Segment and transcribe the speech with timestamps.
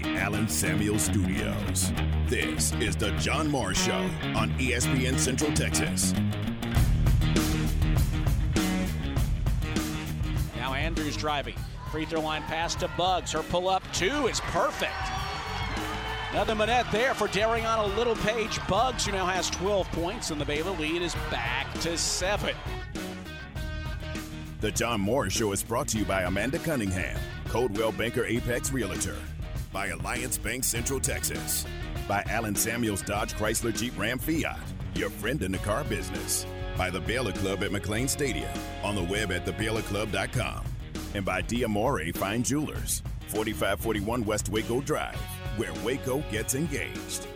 [0.00, 1.92] the Allen Samuel Studios.
[2.26, 6.14] This is the John Morris Show on ESPN Central Texas.
[10.56, 11.56] Now Andrews driving.
[11.90, 13.32] Free throw line pass to Buggs.
[13.32, 14.92] Her pull up two is perfect.
[16.30, 18.66] Another Manette there for Dariana Little Page.
[18.66, 22.54] Buggs, who now has 12 points, and the Baylor lead is back to seven.
[24.62, 27.18] The John Morris Show is brought to you by Amanda Cunningham,
[27.48, 29.16] Coldwell Banker Apex Realtor,
[29.72, 31.66] by Alliance Bank Central Texas,
[32.06, 34.60] by Allen Samuels Dodge Chrysler Jeep Ram Fiat,
[34.94, 38.50] your friend in the car business, by the Baylor Club at McLane Stadium,
[38.82, 40.64] on the web at thebaylorclub.com,
[41.14, 45.18] and by Diamore Fine Jewelers, 4541 West Waco Drive
[45.56, 47.26] where Waco gets engaged.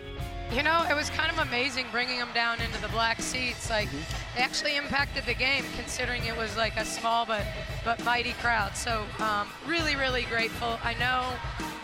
[0.52, 3.68] You know, it was kind of amazing bringing them down into the black seats.
[3.68, 3.88] Like,
[4.34, 7.45] they actually impacted the game, considering it was like a small but
[7.84, 8.77] but mighty crowd.
[8.77, 10.78] So, um, really, really grateful.
[10.82, 11.32] I know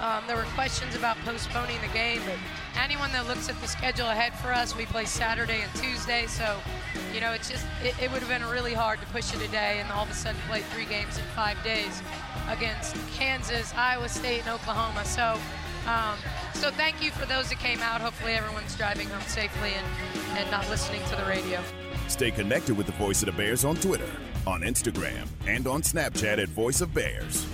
[0.01, 2.37] um, there were questions about postponing the game, but
[2.81, 6.27] anyone that looks at the schedule ahead for us, we play Saturday and Tuesday.
[6.27, 6.57] So,
[7.13, 9.49] you know, it's just it, it would have been really hard to push it a
[9.49, 12.01] day and all of a sudden play three games in five days
[12.49, 15.05] against Kansas, Iowa State, and Oklahoma.
[15.05, 15.37] So.
[15.87, 16.17] Um,
[16.55, 18.01] so thank you for those that came out.
[18.01, 19.87] Hopefully everyone's driving home safely and,
[20.39, 21.61] and not listening to the radio.
[22.09, 24.09] Stay connected with the Voice of the Bears on Twitter,
[24.47, 27.47] on Instagram, and on Snapchat at Voice of Bears.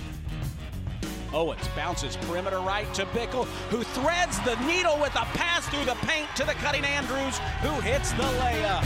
[1.33, 5.95] Owens bounces perimeter right to Bickle, who threads the needle with a pass through the
[6.05, 8.83] paint to the cutting Andrews, who hits the layup.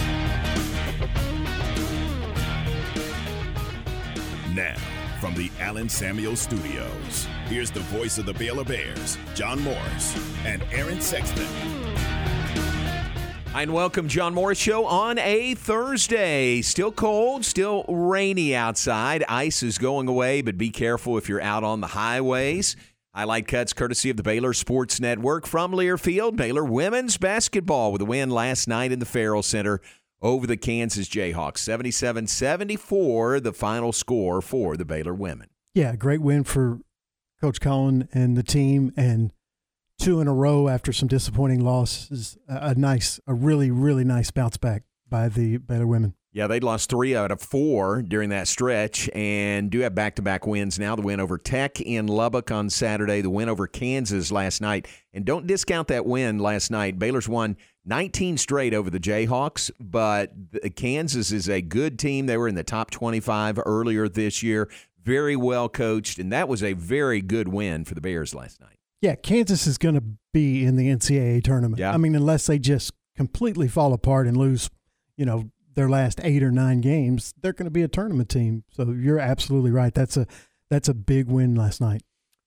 [4.53, 4.75] Now,
[5.23, 10.61] from the Allen Samuel Studios, here's the voice of the Baylor Bears, John Morris and
[10.69, 11.47] Aaron Sexton.
[13.55, 16.61] And welcome, John Morris Show on a Thursday.
[16.61, 19.23] Still cold, still rainy outside.
[19.29, 22.75] Ice is going away, but be careful if you're out on the highways.
[23.15, 26.35] Highlight cuts courtesy of the Baylor Sports Network from Learfield.
[26.35, 29.79] Baylor women's basketball with a win last night in the Ferrell Center
[30.23, 31.59] over the Kansas Jayhawks.
[31.59, 35.49] 77 74, the final score for the Baylor women.
[35.75, 36.79] Yeah, great win for
[37.41, 39.31] Coach Cohen and the team, and
[39.99, 42.37] two in a row after some disappointing losses.
[42.47, 46.15] A nice, a really, really nice bounce back by the Baylor women.
[46.33, 50.23] Yeah, they lost three out of four during that stretch and do have back to
[50.23, 50.95] back wins now.
[50.95, 54.87] The win over Tech in Lubbock on Saturday, the win over Kansas last night.
[55.13, 56.97] And don't discount that win last night.
[56.97, 57.55] Baylor's won
[57.85, 60.33] 19 straight over the Jayhawks, but
[60.75, 62.25] Kansas is a good team.
[62.25, 64.71] They were in the top 25 earlier this year,
[65.03, 68.77] very well coached, and that was a very good win for the Bears last night.
[69.01, 71.79] Yeah, Kansas is going to be in the NCAA tournament.
[71.79, 71.93] Yeah.
[71.93, 74.69] I mean, unless they just completely fall apart and lose,
[75.17, 78.63] you know, their last eight or nine games, they're going to be a tournament team.
[78.69, 79.93] So you're absolutely right.
[79.93, 80.27] That's a
[80.69, 82.01] that's a big win last night.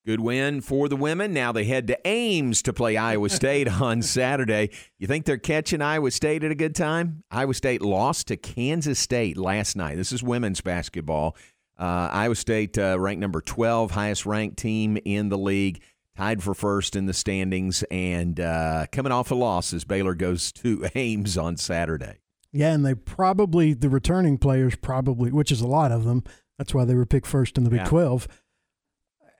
[0.06, 1.32] Good win for the women.
[1.32, 4.70] Now they head to Ames to play Iowa State on Saturday.
[5.00, 7.24] You think they're catching Iowa State at a good time?
[7.28, 9.96] Iowa State lost to Kansas State last night.
[9.96, 11.36] This is women's basketball.
[11.76, 15.82] Uh, Iowa State uh, ranked number 12, highest ranked team in the league,
[16.16, 20.52] tied for first in the standings, and uh, coming off a loss as Baylor goes
[20.52, 22.18] to Ames on Saturday.
[22.56, 26.24] Yeah, and they probably, the returning players probably, which is a lot of them,
[26.58, 27.84] that's why they were picked first in the Big Yeah.
[27.86, 28.28] 12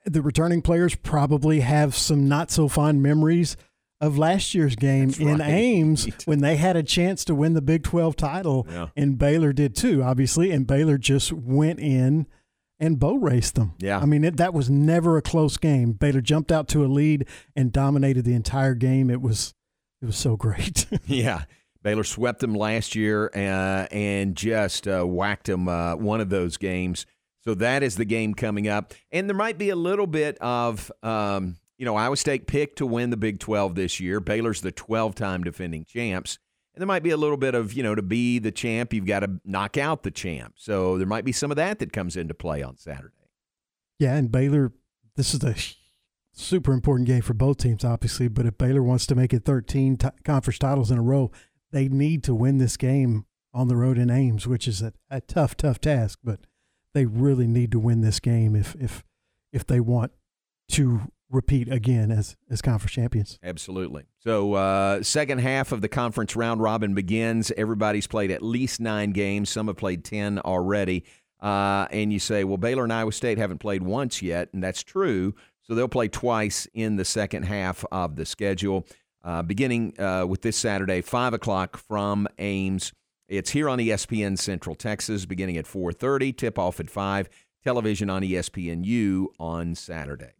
[0.04, 3.56] the returning players probably have some not so fond memories
[4.00, 5.48] of last year's game That's in right.
[5.48, 8.88] Ames when they had a chance to win the Big 12 title, Yeah.
[8.96, 12.26] and Baylor did too, obviously, and Baylor just went in
[12.78, 13.72] and boat raced them.
[13.78, 13.98] Yeah.
[13.98, 15.92] I mean, it, that was never a close game.
[15.92, 17.26] Baylor jumped out to a lead
[17.56, 19.10] and dominated the entire game.
[19.10, 19.54] It was
[20.02, 20.86] it was so great.
[21.06, 21.44] Yeah.
[21.86, 26.56] Baylor swept them last year uh, and just uh, whacked them uh, one of those
[26.56, 27.06] games.
[27.44, 28.92] So that is the game coming up.
[29.12, 32.86] And there might be a little bit of, um, you know, Iowa State picked to
[32.86, 34.18] win the Big 12 this year.
[34.18, 36.40] Baylor's the 12 time defending champs.
[36.74, 39.06] And there might be a little bit of, you know, to be the champ, you've
[39.06, 40.54] got to knock out the champ.
[40.56, 43.14] So there might be some of that that comes into play on Saturday.
[44.00, 44.72] Yeah, and Baylor,
[45.14, 45.54] this is a
[46.32, 48.26] super important game for both teams, obviously.
[48.26, 51.30] But if Baylor wants to make it 13 t- conference titles in a row,
[51.76, 55.20] they need to win this game on the road in Ames, which is a, a
[55.20, 56.18] tough, tough task.
[56.24, 56.40] But
[56.94, 59.04] they really need to win this game if if
[59.52, 60.12] if they want
[60.70, 63.38] to repeat again as as conference champions.
[63.42, 64.04] Absolutely.
[64.20, 67.52] So, uh, second half of the conference round robin begins.
[67.58, 69.50] Everybody's played at least nine games.
[69.50, 71.04] Some have played 10 already.
[71.42, 74.82] Uh, and you say, well, Baylor and Iowa State haven't played once yet, and that's
[74.82, 75.34] true.
[75.60, 78.86] So they'll play twice in the second half of the schedule,
[79.26, 82.92] uh, beginning uh, with this Saturday, 5 o'clock from Ames.
[83.28, 87.28] It's here on ESPN Central Texas, beginning at 4.30, tip-off at 5,
[87.64, 90.32] television on ESPNU on Saturday.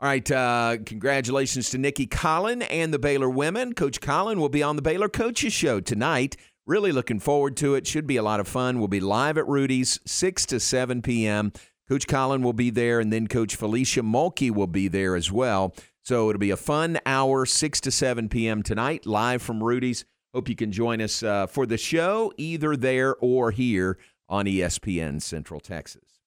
[0.00, 3.72] All right, uh, congratulations to Nicki Collen and the Baylor women.
[3.72, 6.36] Coach Collen will be on the Baylor Coaches Show tonight.
[6.66, 7.86] Really looking forward to it.
[7.86, 8.78] Should be a lot of fun.
[8.78, 11.50] We'll be live at Rudy's, 6 to 7 p.m.
[11.88, 15.74] Coach Collen will be there, and then Coach Felecia Mulkey will be there as well.
[16.02, 18.62] So it'll be a fun hour, 6 to 7 p.m.
[18.62, 20.04] tonight, live from Rudy's.
[20.34, 23.98] Hope you can join us uh, for the show, either there or here
[24.28, 26.18] on ESPN Central Texas.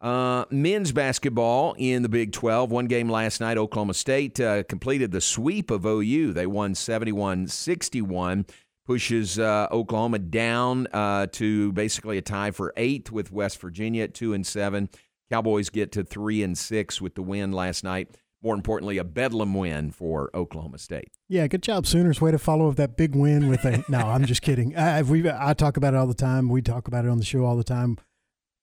[0.00, 2.70] Uh, men's basketball in the Big 12.
[2.70, 6.32] One game last night, Oklahoma State uh, completed the sweep of OU.
[6.32, 8.44] They won 71 61,
[8.86, 14.14] pushes uh, Oklahoma down uh, to basically a tie for eighth with West Virginia at
[14.14, 14.90] 2 and 7.
[15.30, 18.16] Cowboys get to 3 and 6 with the win last night.
[18.42, 21.08] More importantly, a bedlam win for Oklahoma State.
[21.28, 22.20] Yeah, good job, Sooners.
[22.20, 23.82] Way to follow up that big win with a.
[23.88, 24.76] no, I'm just kidding.
[24.76, 26.50] I, we I talk about it all the time.
[26.50, 27.96] We talk about it on the show all the time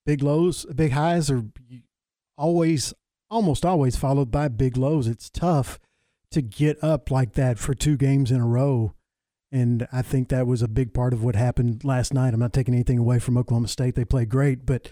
[0.06, 1.44] big lows, big highs are
[2.38, 2.94] always,
[3.30, 5.08] almost always followed by big lows.
[5.08, 5.80] It's tough
[6.32, 8.94] to get up like that for two games in a row.
[9.52, 12.34] And I think that was a big part of what happened last night.
[12.34, 13.96] I'm not taking anything away from Oklahoma State.
[13.96, 14.66] They played great.
[14.66, 14.90] But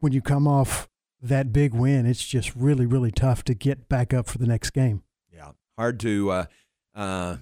[0.00, 0.88] when you come off
[1.20, 4.70] that big win, it's just really, really tough to get back up for the next
[4.70, 5.02] game.
[5.32, 5.52] Yeah.
[5.76, 6.44] Hard to, uh,
[6.94, 7.36] uh,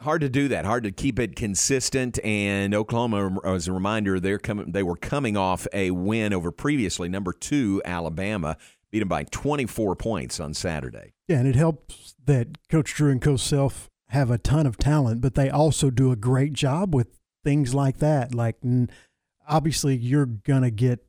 [0.00, 0.64] hard to do that.
[0.64, 2.22] Hard to keep it consistent.
[2.24, 4.72] And Oklahoma, as a reminder, they're coming.
[4.72, 8.56] They were coming off a win over previously number two Alabama,
[8.90, 11.14] beat them by 24 points on Saturday.
[11.26, 15.20] Yeah, and it helps that Coach Drew and Coach Self have a ton of talent,
[15.20, 18.34] but they also do a great job with things like that.
[18.34, 18.56] Like,
[19.46, 21.04] obviously, you're gonna get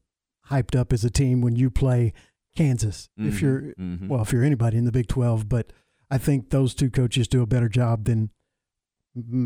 [0.49, 2.13] hyped up as a team when you play
[2.55, 3.09] Kansas.
[3.19, 3.29] Mm-hmm.
[3.29, 4.07] If you're mm-hmm.
[4.07, 5.71] well, if you're anybody in the Big 12, but
[6.11, 8.29] I think those two coaches do a better job than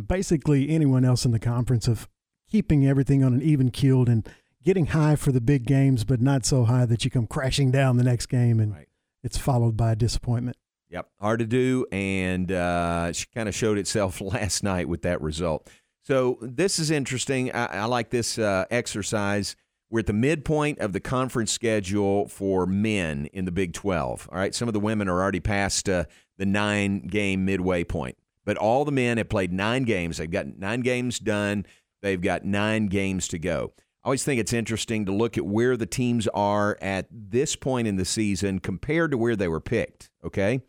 [0.08, 2.08] basically anyone else in the conference of
[2.50, 4.28] keeping everything on an even keeled and
[4.64, 7.98] getting high for the big games, but not so high that you come crashing down
[7.98, 8.88] the next game and right.
[9.24, 10.56] it's followed by a disappointment.
[10.90, 15.22] Yep, hard to do, and uh, she kind of showed itself last night with that
[15.22, 15.70] result.
[16.04, 17.52] So this is interesting.
[17.52, 19.56] I, I like this uh, exercise.
[19.94, 24.28] We're at the midpoint of the conference schedule for men in the Big 12.
[24.32, 26.06] All right, some of the women are already past uh,
[26.40, 28.18] the nine game midway point.
[28.44, 30.18] But all the men have played nine games.
[30.18, 31.68] They've got nine games done.
[32.02, 33.74] They've got nine games to go.
[34.04, 37.88] I always think it's interesting to look at where the teams are at this point
[37.88, 40.10] in the season compared to where they were picked.
[40.26, 40.64] Okay.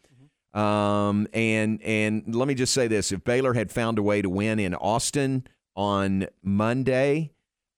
[0.54, 0.60] Mm-hmm.
[0.60, 4.28] Um, and and let me just say this: if Baylor had found a way to
[4.28, 7.33] win in Austin on Monday,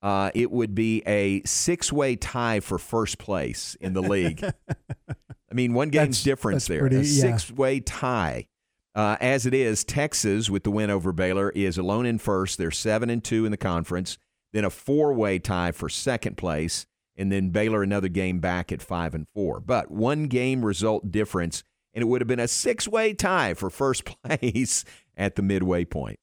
[0.07, 4.41] uh, it would be a six-way tie for first place in the league.
[5.09, 6.81] I mean, one game's that's, difference that's there.
[6.83, 8.47] Pretty, a six-way tie.
[8.95, 12.57] Uh, as it is, Texas with the win over Baylor is alone in first.
[12.57, 14.17] They're seven and two in the conference.
[14.53, 16.87] Then a four-way tie for second place,
[17.17, 19.59] and then Baylor another game back at five and four.
[19.59, 24.05] But one game result difference, and it would have been a six-way tie for first
[24.23, 24.85] place
[25.17, 26.21] at the midway point.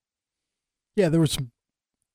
[0.95, 1.37] Yeah, there was,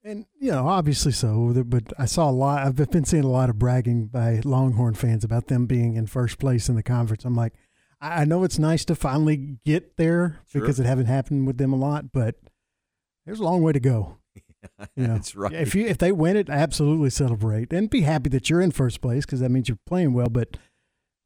[0.09, 1.63] and you know, obviously so.
[1.67, 2.67] But I saw a lot.
[2.67, 6.39] I've been seeing a lot of bragging by Longhorn fans about them being in first
[6.39, 7.25] place in the conference.
[7.25, 7.53] I'm like
[8.01, 10.61] I know it's nice to finally get there sure.
[10.61, 12.37] because it haven't happened with them a lot, but
[13.27, 14.17] there's a long way to go.
[14.97, 15.53] You know, That's right.
[15.53, 19.01] If you if they win it, absolutely celebrate and be happy that you're in first
[19.01, 20.29] place because that means you're playing well.
[20.29, 20.57] But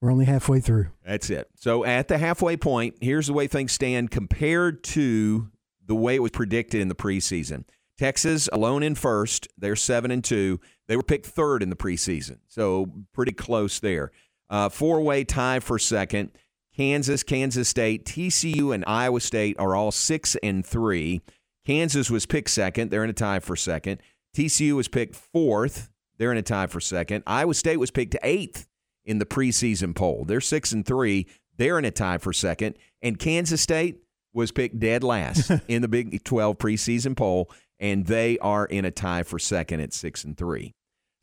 [0.01, 0.89] we're only halfway through.
[1.05, 1.49] That's it.
[1.57, 5.51] So at the halfway point, here's the way things stand compared to
[5.85, 7.65] the way it was predicted in the preseason.
[8.03, 9.47] Texas alone in first.
[9.57, 10.59] They're seven and two.
[10.89, 14.11] They were picked third in the preseason, so pretty close there.
[14.51, 16.33] Uh, Four way tie for second.
[16.77, 21.23] Kansas, Kansas State, TCU, and Iowa State are all six and three.
[21.65, 22.91] Kansas was picked second.
[22.91, 24.01] They're in a tie for second.
[24.37, 25.89] TCU was picked fourth.
[26.19, 27.23] They're in a tie for second.
[27.25, 28.67] Iowa State was picked eighth
[29.05, 30.25] in the preseason poll.
[30.25, 31.29] They're six and three.
[31.57, 32.75] They're in a tie for second.
[33.01, 37.51] And Kansas State was picked dead last in the Big 12 preseason poll,
[37.83, 40.73] and they are in a tie for second at six and three.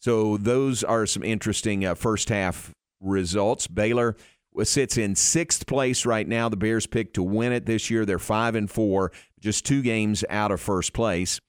[0.02, 3.66] So those are some interesting uh, first half results.
[3.66, 4.16] Baylor
[4.64, 6.50] sits in sixth place right now.
[6.50, 8.06] The Bears picked to win it this year.
[8.06, 11.40] They're five and four, just two games out of first place.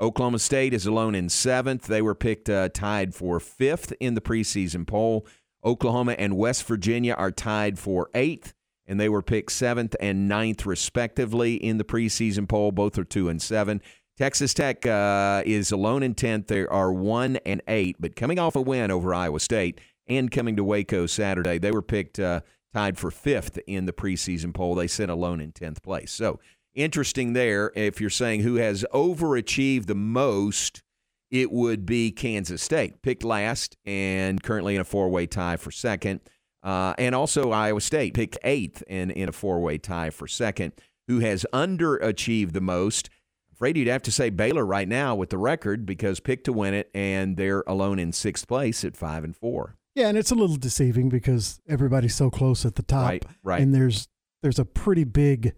[0.00, 1.86] Oklahoma State is alone in seventh.
[1.86, 5.26] They were picked uh, tied for fifth in the preseason poll.
[5.64, 8.52] Oklahoma and West Virginia are tied for eighth,
[8.86, 12.70] and they were picked seventh and ninth respectively in the preseason poll.
[12.70, 13.82] Both are two and seven.
[14.18, 16.48] Texas Tech uh, is alone in tenth.
[16.48, 20.56] They are one and eight, but coming off a win over Iowa State and coming
[20.56, 21.58] to Waco Saturday.
[21.58, 22.40] They were picked uh,
[22.74, 24.74] tied for fifth in the preseason poll.
[24.74, 26.10] They sit alone in 10th place.
[26.10, 26.40] So
[26.74, 27.70] interesting there.
[27.76, 30.82] If you're saying who has overachieved the most,
[31.30, 35.70] it would be Kansas State, picked last and currently in a four way tie for
[35.70, 36.22] second.
[36.64, 40.72] Uh, and also Iowa State picked eighth in, in a four way tie for second.
[41.06, 43.10] Who has underachieved the most?
[43.58, 46.74] Afraid you'd have to say Baylor right now with the record because picked to win
[46.74, 49.76] it, and they're alone in sixth place at five and four.
[49.96, 53.60] Yeah, and it's a little deceiving because everybody's so close at the top, Right, right.
[53.60, 54.06] and there's
[54.42, 55.54] there's a pretty big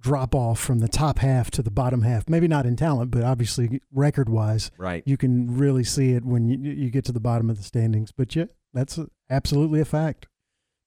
[0.00, 2.28] drop off from the top half to the bottom half.
[2.28, 5.04] Maybe not in talent, but obviously record wise, Right.
[5.06, 8.10] you can really see it when you you get to the bottom of the standings.
[8.10, 8.98] But yeah, that's
[9.30, 10.26] absolutely a fact.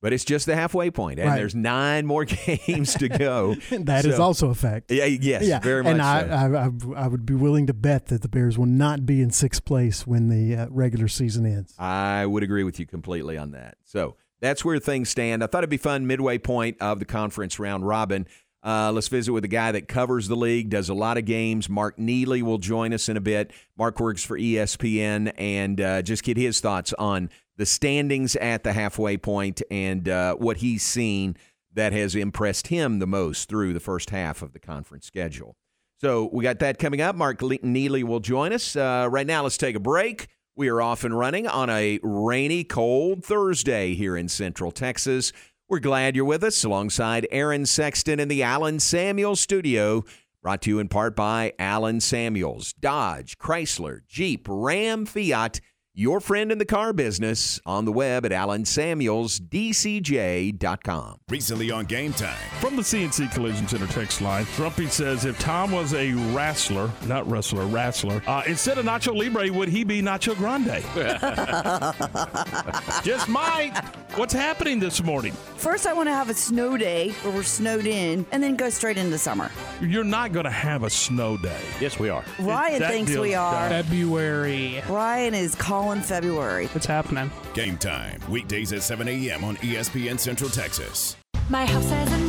[0.02, 1.36] But it's just the halfway point, and Right.
[1.38, 3.56] there's nine more games to go.
[3.70, 4.92] That is So- also a fact.
[4.92, 6.96] Yeah, yes, yeah, very much and I, so.
[6.96, 9.30] I, I, I would be willing to bet that the Bears will not be in
[9.32, 11.74] sixth place when the uh, regular season ends.
[11.78, 13.76] I would agree with you completely on that.
[13.84, 15.44] So that's where things stand.
[15.44, 18.26] I thought it'd be fun midway point of the conference round robin.
[18.64, 21.70] Uh, let's visit with a guy that covers the league, does a lot of games.
[21.70, 23.52] Mark Neely will join us in a bit.
[23.78, 27.30] Mark works for ESPN and uh, just get his thoughts on
[27.60, 31.36] the standings at the halfway point and uh, what he's seen
[31.74, 35.58] that has impressed him the most through the first half of the conference schedule.
[35.98, 37.18] So we got that coming up.
[37.18, 38.78] Mark Neely will join us.
[38.78, 40.30] Uh, right now, let's take a break.
[40.56, 45.34] We are off and running on a rainy, cold Thursday here in Central Texas.
[45.68, 50.06] We're glad you're with us alongside Aaron Sexton in the Allen Samuels studio.
[50.42, 55.60] Brought to you in part by Allen Samuels, Dodge, Chrysler, Jeep, Ram, Fiat.
[55.96, 61.20] Your friend in the car business on the web at allensamuelsdcj.com.
[61.28, 62.38] Recently on Game Time.
[62.62, 67.28] From the CNC Collision Center text line, Trumpy says if Tom was a wrestler, not
[67.30, 70.84] wrestler, wrestler, uh, instead of Nacho Libre, would he be Nacho Grande?
[73.04, 73.74] Just might.
[74.16, 75.34] What's happening this morning?
[75.58, 78.70] First, I want to have a snow day where we're snowed in and then go
[78.70, 79.50] straight into summer.
[79.82, 81.60] You're not going to have a snow day.
[81.82, 82.24] Yes, we are.
[82.40, 83.70] Ryan that thinks we are.
[83.70, 83.84] done.
[83.84, 84.84] February.
[84.88, 86.70] Ryan is calling February.
[86.76, 87.32] It's happening.
[87.54, 88.22] Game Time.
[88.30, 89.44] Weekdays at 7 a.m.
[89.44, 91.16] on ESPN Central Texas.
[91.50, 92.29] My house has a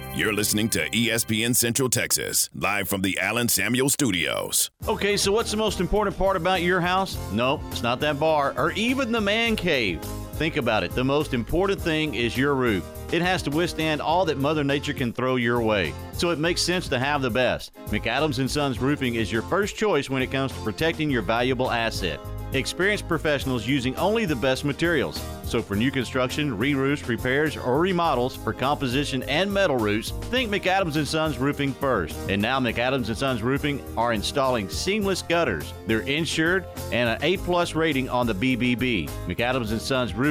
[0.13, 4.69] You're listening to ESPN Central Texas, live from the Allen Samuel Studios.
[4.85, 7.17] Okay, so what's the most important part about your house?
[7.31, 10.01] No, it's not that bar or even the man cave.
[10.41, 10.89] Think about it.
[10.95, 12.83] The most important thing is your roof.
[13.13, 15.93] It has to withstand all that Mother Nature can throw your way.
[16.13, 17.75] So it makes sense to have the best.
[17.89, 21.69] McAdams and Sons Roofing is your first choice when it comes to protecting your valuable
[21.69, 22.19] asset.
[22.53, 25.23] Experienced professionals using only the best materials.
[25.45, 30.95] So for new construction, re-roofs, repairs, or remodels for composition and metal roofs, think McAdams
[30.95, 32.17] and Sons Roofing first.
[32.29, 35.73] And now McAdams and Sons Roofing are installing seamless gutters.
[35.87, 37.37] They're insured and an A+
[37.75, 39.09] rating on the BBB.
[39.27, 40.30] McAdams and Sons Roofing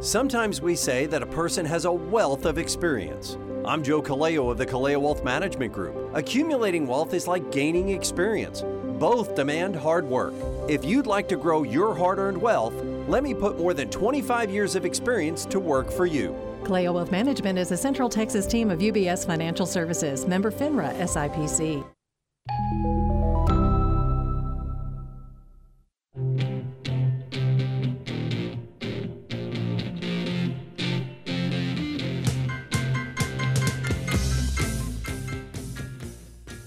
[0.00, 3.36] Sometimes we say that a person has a wealth of experience.
[3.64, 6.12] I'm Joe Kaleo of the Kaleo Wealth Management Group.
[6.14, 8.62] Accumulating wealth is like gaining experience.
[9.00, 10.34] Both demand hard work.
[10.68, 12.74] If you'd like to grow your hard earned wealth,
[13.08, 16.32] let me put more than 25 years of experience to work for you.
[16.62, 21.84] Kaleo Wealth Management is a Central Texas team of UBS Financial Services, member FINRA SIPC.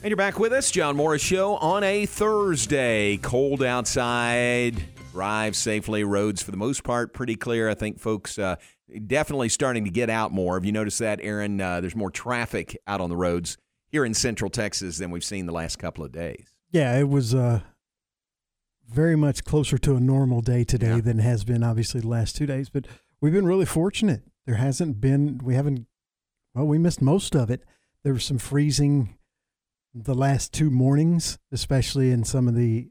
[0.04, 3.18] And you're back with us, John Morris Show on a Thursday.
[3.18, 4.84] Cold outside.
[5.12, 6.04] Drive safely.
[6.04, 7.70] Roads, for the most part, pretty clear.
[7.70, 8.56] I think folks uh,
[9.06, 10.56] definitely starting to get out more.
[10.56, 11.62] Have you noticed that, Aaron?
[11.62, 15.46] Uh, there's more traffic out on the roads here in Central Texas than we've seen
[15.46, 16.48] the last couple of days.
[16.72, 17.60] Yeah, it was uh,
[18.90, 22.36] very much closer to a normal day today than it has been obviously the last
[22.36, 22.70] two days.
[22.70, 22.88] But
[23.22, 24.24] we've been really fortunate.
[24.48, 25.86] There hasn't been, we haven't,
[26.56, 27.64] well, we missed most of it.
[28.02, 29.16] There was some freezing
[29.94, 32.90] the last two mornings, especially in some of the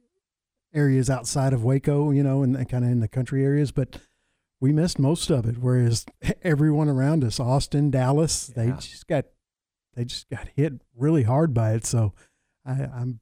[0.72, 3.72] areas outside of Waco, you know, and, kind of in the country areas.
[3.72, 3.98] But
[4.60, 5.58] we missed most of it.
[5.58, 6.06] Whereas
[6.42, 9.26] everyone around us, Austin, Dallas, they just got
[9.94, 11.84] they just got hit really hard by it.
[11.84, 12.12] So
[12.64, 13.20] I, I'm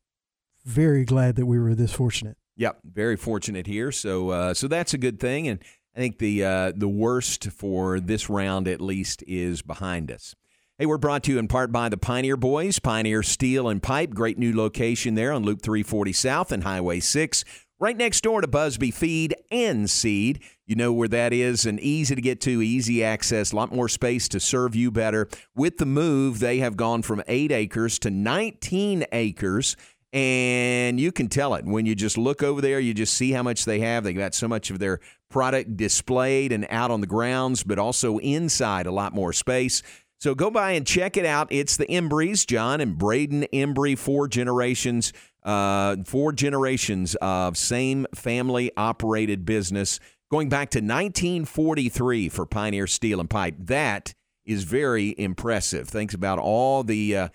[0.64, 2.36] very glad that we were this fortunate.
[2.56, 3.92] Yep, very fortunate here.
[3.92, 5.60] So, uh, so that's a good thing, and
[5.94, 10.34] I think the uh, the worst for this round at least is behind us.
[10.80, 14.10] Hey, we're brought to you in part by the Pioneer Boys, Pioneer Steel and Pipe.
[14.10, 17.44] Great new location there on Loop 340 South and Highway 6,
[17.80, 20.40] right next door to Busby Feed and Seed.
[20.66, 23.88] You know where that is, and easy to get to, easy access, a lot more
[23.88, 25.28] space to serve you better.
[25.56, 29.76] With the move, they have gone from eight acres to 19 acres.
[30.12, 33.42] And you can tell it when you just look over there, you just see how
[33.42, 34.04] much they have.
[34.04, 38.18] They got so much of their product displayed and out on the grounds, but also
[38.18, 39.82] inside a lot more space.
[40.20, 41.46] So go by and check it out.
[41.50, 45.12] It's the Embreys, John and Braden Embry, four generations,
[45.44, 53.20] uh, four generations of same family operated business going back to 1943 for Pioneer Steel
[53.20, 53.54] and Pipe.
[53.58, 54.12] That
[54.44, 55.88] is very impressive.
[55.88, 57.28] Thanks about all the uh,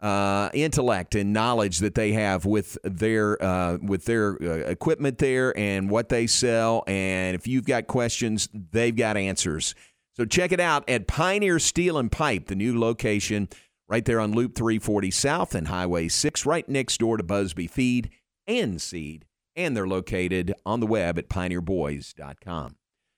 [0.00, 5.56] uh, intellect and knowledge that they have with their uh, with their uh, equipment there
[5.58, 6.84] and what they sell.
[6.86, 9.74] And if you've got questions, they've got answers.
[10.20, 13.48] So check it out at Pioneer Steel and Pipe, the new location
[13.88, 18.10] right there on Loop 340 South and Highway 6, right next door to Busby Feed
[18.46, 19.24] and Seed.
[19.56, 22.64] And they're located on the web at pioneerboys.com.
[22.66, 22.74] All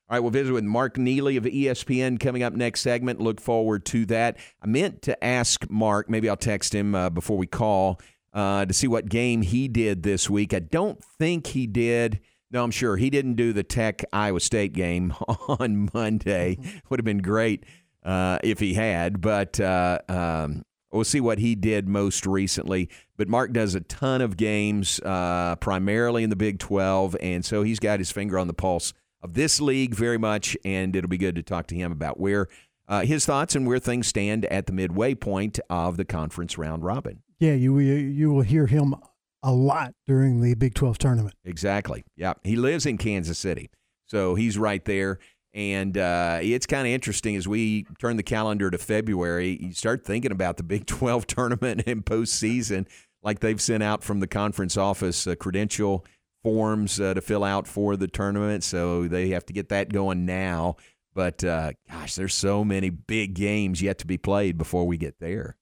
[0.09, 3.21] right, we'll visit with Mark Neely of ESPN coming up next segment.
[3.21, 4.37] Look forward to that.
[4.62, 8.01] I meant to ask Mark, maybe I'll text him uh, before we call
[8.33, 10.55] uh, to see what game he did this week.
[10.55, 12.21] I don't think he did.
[12.53, 15.15] No, I'm sure he didn't do the Tech Iowa State game
[15.49, 16.59] on Monday.
[16.91, 17.65] Would have been great
[18.03, 22.91] uh, if he had, but uh, um, we'll see what he did most recently.
[23.17, 27.62] But Mark does a ton of games, uh, primarily in the Big 12, and so
[27.62, 31.17] he's got his finger on the pulse of this league very much, and it'll be
[31.17, 32.49] good to talk to him about where
[32.87, 36.85] uh, his thoughts and where things stand at the midway point of the conference round
[36.85, 37.23] robin.
[37.38, 38.95] Yeah, you you, you will hear him
[39.42, 41.35] a lot during the Big 12 tournament.
[41.44, 42.05] Exactly.
[42.16, 42.35] Yeah.
[42.42, 43.70] He lives in Kansas City.
[44.07, 45.18] So he's right there.
[45.55, 50.05] And uh, it's kind of interesting as we turn the calendar to February, you start
[50.05, 52.87] thinking about the Big 12 tournament and postseason,
[53.22, 56.07] like they've sent out from the conference office uh, credential
[56.42, 58.64] forms uh, to fill out for the tournament.
[58.64, 60.76] So they have to get that going now.
[61.14, 65.20] But uh, gosh, there's so many big games yet to be played before we get
[65.20, 65.57] there.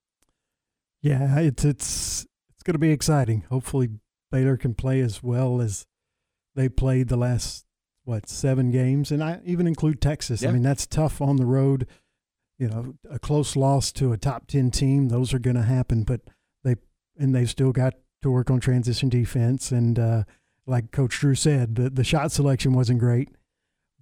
[1.02, 2.26] Yeah, it's it's
[2.60, 3.44] it's going to be exciting.
[3.48, 3.88] Hopefully,
[4.30, 5.86] Baylor can play as well as
[6.54, 7.64] they played the last
[8.04, 10.44] what seven games, and I even include Texas.
[10.44, 11.86] I mean, that's tough on the road.
[12.58, 16.02] You know, a close loss to a top ten team; those are going to happen.
[16.02, 16.20] But
[16.62, 16.76] they
[17.18, 19.72] and they've still got to work on transition defense.
[19.72, 20.24] And uh,
[20.66, 23.30] like Coach Drew said, the the shot selection wasn't great,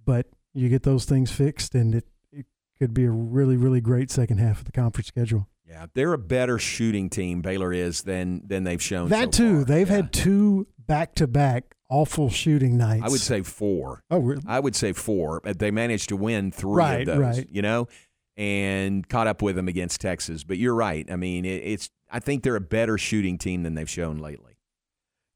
[0.03, 2.45] but you get those things fixed, and it, it
[2.77, 5.47] could be a really really great second half of the conference schedule.
[5.69, 7.41] Yeah, they're a better shooting team.
[7.41, 9.09] Baylor is than than they've shown.
[9.09, 9.55] That so too.
[9.57, 9.65] far.
[9.65, 13.03] They've had two back to back awful shooting nights.
[13.05, 14.03] I would say four.
[14.09, 14.41] Oh, really?
[14.47, 15.41] I would say four.
[15.43, 17.37] But they managed to win three Right, of those.
[17.37, 17.47] right.
[17.51, 17.87] You know,
[18.35, 20.43] and caught up with them against Texas.
[20.43, 21.09] But you're right.
[21.11, 21.89] I mean, it, it's.
[22.11, 24.57] I think they're a better shooting team than they've shown lately.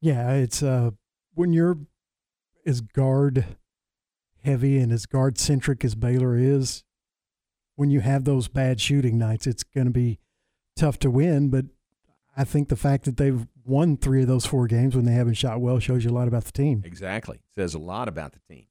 [0.02, 0.92] Yeah, it's uh
[1.36, 1.78] when you're
[2.66, 3.46] as guard
[4.44, 6.84] heavy and as guard centric as Baylor is,
[7.76, 10.20] when you have those bad shooting nights, it's going to be
[10.76, 11.50] tough to win.
[11.50, 11.66] But
[12.36, 15.36] I think the fact that they've won three of those four games when they haven't
[15.36, 16.82] shot well shows you a lot about the team.
[16.86, 17.40] Exactly.
[17.58, 18.66] Says a lot about the team.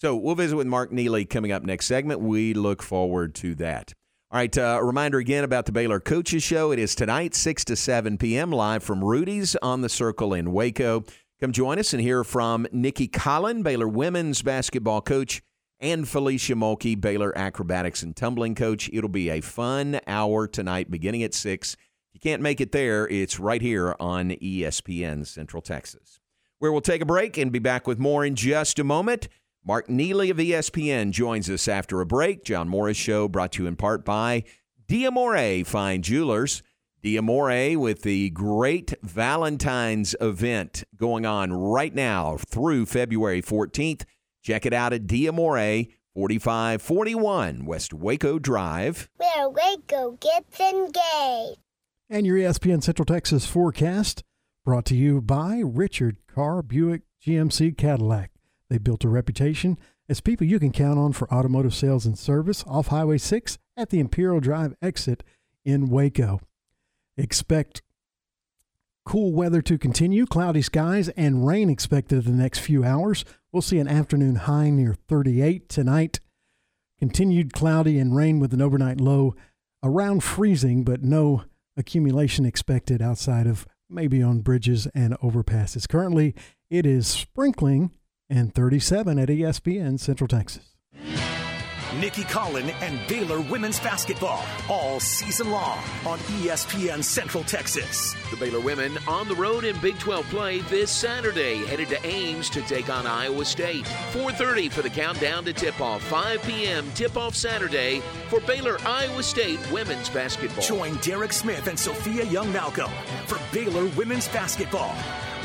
[0.00, 2.20] So we'll visit with Mark Neely coming up next segment.
[2.20, 3.94] We look forward to that.
[4.30, 6.72] All right, uh, a reminder again about the Baylor Coaches Show.
[6.72, 11.04] It is tonight, 6 to 7 p.m., live from Rudy's on the Circle in Waco.
[11.40, 15.42] Come join us and hear from Nicki Collen, Baylor women's basketball coach,
[15.80, 18.90] and Felecia Mulkey, Baylor acrobatics and tumbling coach.
[18.92, 21.74] It'll be a fun hour tonight, beginning at 6.
[21.74, 21.78] If
[22.14, 26.20] you can't make it there, it's right here on ESPN Central Texas,
[26.58, 29.28] where we'll take a break and be back with more in just a moment.
[29.64, 32.44] Mark Neely of ESPN joins us after a break.
[32.44, 34.44] John Morris Show brought to you in part by
[34.88, 36.62] Diamore Fine Jewelers.
[37.02, 44.04] Diamore with the great Valentine's event going on right now through February 14th.
[44.46, 49.08] Check it out at Diamore 4541 West Waco Drive.
[49.16, 51.58] Where Waco gets engaged.
[52.08, 54.22] And your ESPN Central Texas forecast
[54.64, 58.30] brought to you by Richard Carr Buick GMC Cadillac.
[58.70, 62.62] They built a reputation as people you can count on for automotive sales and service
[62.68, 65.24] off Highway 6 at the Imperial Drive exit
[65.64, 66.40] in Waco.
[67.16, 67.82] Expect
[69.06, 73.24] cool weather to continue, cloudy skies, and rain expected the next few hours.
[73.56, 76.20] We'll see an afternoon high near 38 tonight.
[76.98, 79.34] Continued cloudy and rain with an overnight low
[79.82, 85.88] around freezing, but no accumulation expected outside of maybe on bridges and overpasses.
[85.88, 86.34] Currently,
[86.68, 87.92] it is sprinkling
[88.28, 90.75] and 37 at ESPN Central Texas.
[91.94, 98.14] Nicki Collen and Baylor women's basketball all season long on ESPN Central Texas.
[98.30, 102.50] The Baylor women on the road in Big 12 play this Saturday, headed to Ames
[102.50, 103.86] to take on Iowa State.
[104.12, 106.02] 4:30 for the countdown to tip-off.
[106.02, 106.90] 5 p.m.
[106.94, 110.64] tip-off Saturday for Baylor Iowa State women's basketball.
[110.64, 112.90] Join Derek Smith and Sophia Young Malcolm
[113.26, 114.94] for Baylor women's basketball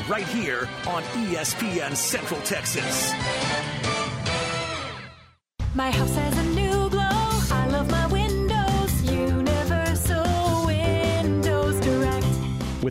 [0.08, 3.12] right here on ESPN Central Texas.
[5.74, 6.41] My house has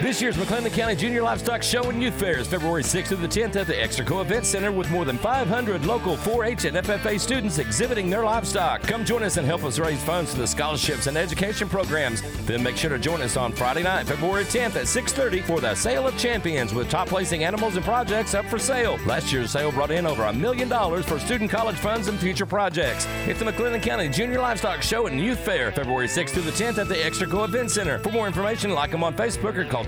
[0.00, 3.26] This year's McLennan County Junior Livestock Show and Youth Fair is February 6th to the
[3.26, 7.58] 10th at the Extraco Event Center with more than 500 local 4-H and FFA students
[7.58, 8.80] exhibiting their livestock.
[8.82, 12.22] Come join us and help us raise funds for the scholarships and education programs.
[12.46, 15.74] Then make sure to join us on Friday night, February 10th at 6:30 for the
[15.74, 19.00] Sale of Champions with top placing animals and projects up for sale.
[19.04, 22.46] Last year's sale brought in over a million dollars for student college funds and future
[22.46, 23.08] projects.
[23.26, 26.78] It's the McLennan County Junior Livestock Show and Youth Fair, February 6th to the 10th
[26.78, 27.98] at the Extraco Event Center.
[27.98, 29.87] For more information, like them on Facebook or call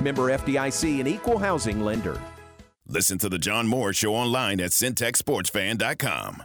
[0.00, 2.20] Member FDIC and equal housing lender.
[2.88, 6.44] Listen to the John Moore Show online at syntechsportsfan.com.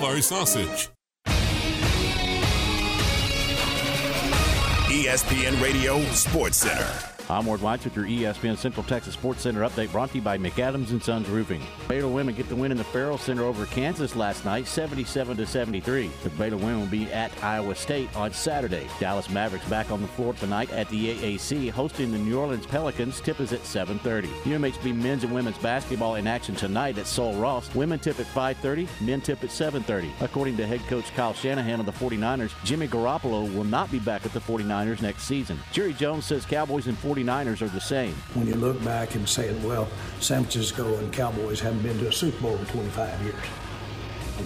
[0.03, 0.89] our sausage.
[4.91, 7.10] ESPN Radio Sports Center.
[7.31, 10.37] I'm Ward White with your ESPN Central Texas Sports Center update brought to you by
[10.37, 11.61] McAdams and Sons Roofing.
[11.87, 15.45] Baylor women get the win in the Ferrell Center over Kansas last night, 77 to
[15.45, 16.11] 73.
[16.23, 18.85] The Baylor women will be at Iowa State on Saturday.
[18.99, 23.21] Dallas Mavericks back on the floor tonight at the AAC, hosting the New Orleans Pelicans.
[23.21, 24.27] Tip is at 7:30.
[24.43, 27.73] UMHB men's and women's basketball in action tonight at Sul Ross.
[27.73, 30.11] Women tip at 5:30, men tip at 7:30.
[30.19, 34.25] According to head coach Kyle Shanahan of the 49ers, Jimmy Garoppolo will not be back
[34.25, 35.57] at the 49ers next season.
[35.71, 38.13] Jerry Jones says Cowboys and 49ers are the same.
[38.33, 39.87] When you look back and say, well,
[40.19, 43.35] San Francisco and Cowboys haven't been to a Super Bowl in 25 years,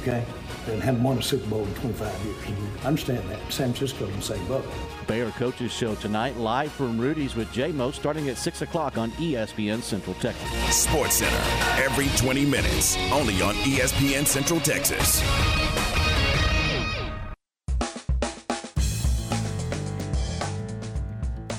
[0.01, 0.25] okay?
[0.67, 2.38] And haven't won a Super Bowl in 25 years.
[2.83, 3.39] I understand that.
[3.51, 4.65] San Francisco in the same boat.
[5.07, 9.81] Baylor Coaches Show tonight, live from Rudy's with J-Mo, starting at 6 o'clock on ESPN
[9.81, 10.75] Central Texas.
[10.75, 15.21] Sports Center, every 20 minutes, only on ESPN Central Texas.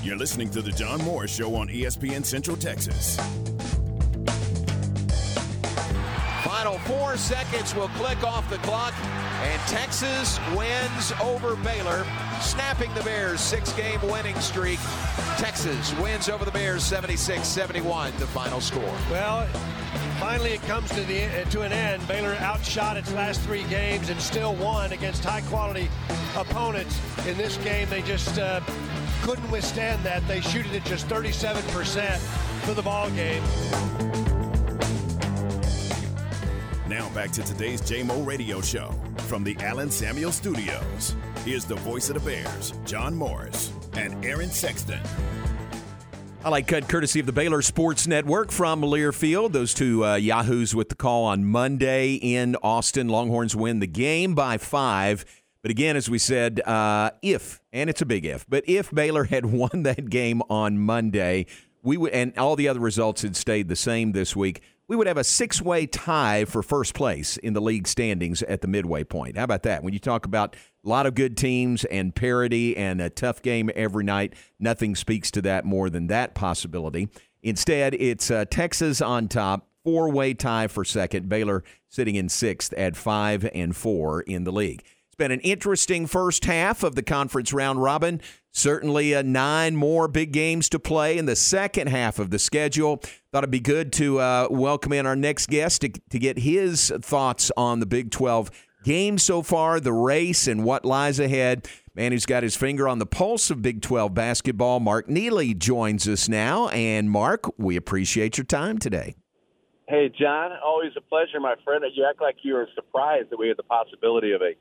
[0.06, 3.16] You're listening to The John Moore Show on ESPN Central Texas.
[6.44, 12.06] Final four seconds will click off the clock, and Texas wins over Baylor,
[12.40, 14.78] snapping the Bears' six game winning streak.
[15.38, 18.84] Texas wins over the Bears 76 71, the final score.
[19.10, 19.44] Well,
[20.20, 22.06] finally it comes to the uh, to an end.
[22.06, 25.90] Baylor outshot its last three games and still won against high-quality
[26.36, 27.00] opponents.
[27.26, 28.60] In this game, they just uh,
[29.26, 30.26] couldn't withstand that.
[30.28, 32.16] They shoot it at just 37%
[32.64, 33.42] for the ball game.
[36.88, 38.94] Now back to today's JMO Radio Show
[39.26, 41.16] from the Allen Samuel Studios.
[41.44, 45.00] Here's the voice of the Bears, John Morris and Aaron Sexton.
[46.44, 49.50] I like cut courtesy of the Baylor Sports Network from Learfield.
[49.50, 53.08] Those two uh, Yahoos with the call on Monday in Austin.
[53.08, 55.24] Longhorns win the game by five.
[55.66, 59.24] But again, as we said, uh, if, and it's a big if, but if Baylor
[59.24, 61.46] had won that game on Monday,
[61.82, 65.06] we would, and all the other results had stayed the same this week, we would
[65.06, 69.04] have a six way tie for first place in the league standings at the midway
[69.04, 69.36] point.
[69.36, 69.82] How about that?
[69.82, 73.70] When you talk about a lot of good teams and parity and a tough game
[73.74, 77.08] every night, nothing speaks to that more than that possibility.
[77.42, 82.72] Instead, it's uh, Texas on top, four way tie for second, Baylor sitting in sixth
[82.74, 84.82] at five and four in the league.
[85.16, 88.20] It's been an interesting first half of the conference round robin.
[88.52, 92.98] Certainly, uh, nine more big games to play in the second half of the schedule.
[93.32, 96.92] Thought it'd be good to uh, welcome in our next guest to, to get his
[97.00, 98.50] thoughts on the Big 12
[98.84, 101.66] game so far, the race, and what lies ahead.
[101.94, 106.06] Man who's got his finger on the pulse of Big 12 basketball, Mark Neely, joins
[106.06, 106.68] us now.
[106.68, 109.14] And Mark, we appreciate your time today.
[109.88, 111.82] Hey, John, always a pleasure, my friend.
[111.94, 114.52] You act like you were surprised that we had the possibility of a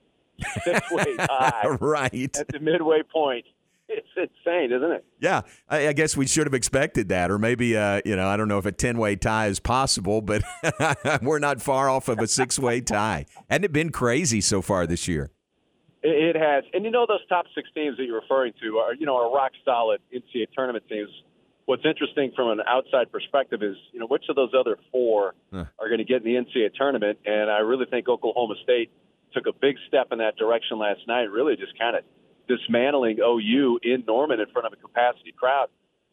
[0.64, 2.38] six-way tie right.
[2.38, 3.46] at the midway point.
[3.88, 5.06] It's insane, isn't it?
[5.20, 8.36] Yeah, I, I guess we should have expected that, or maybe uh, you know, I
[8.36, 10.42] don't know if a ten-way tie is possible, but
[11.22, 13.28] we're not far off of a six-way tie.
[13.48, 15.30] Hadn't it been crazy so far this year?
[16.02, 18.96] It, it has, and you know those top six teams that you're referring to are
[18.96, 21.10] you know are rock solid NCAA tournament teams.
[21.66, 25.66] What's interesting from an outside perspective is you know which of those other four Huh.
[25.80, 28.90] are going to get in the NCAA tournament, and I really think Oklahoma State
[29.36, 31.30] took a big step in that direction last night.
[31.30, 32.04] Really, just kind of
[32.48, 35.68] dismantling OU in Norman in front of a capacity crowd.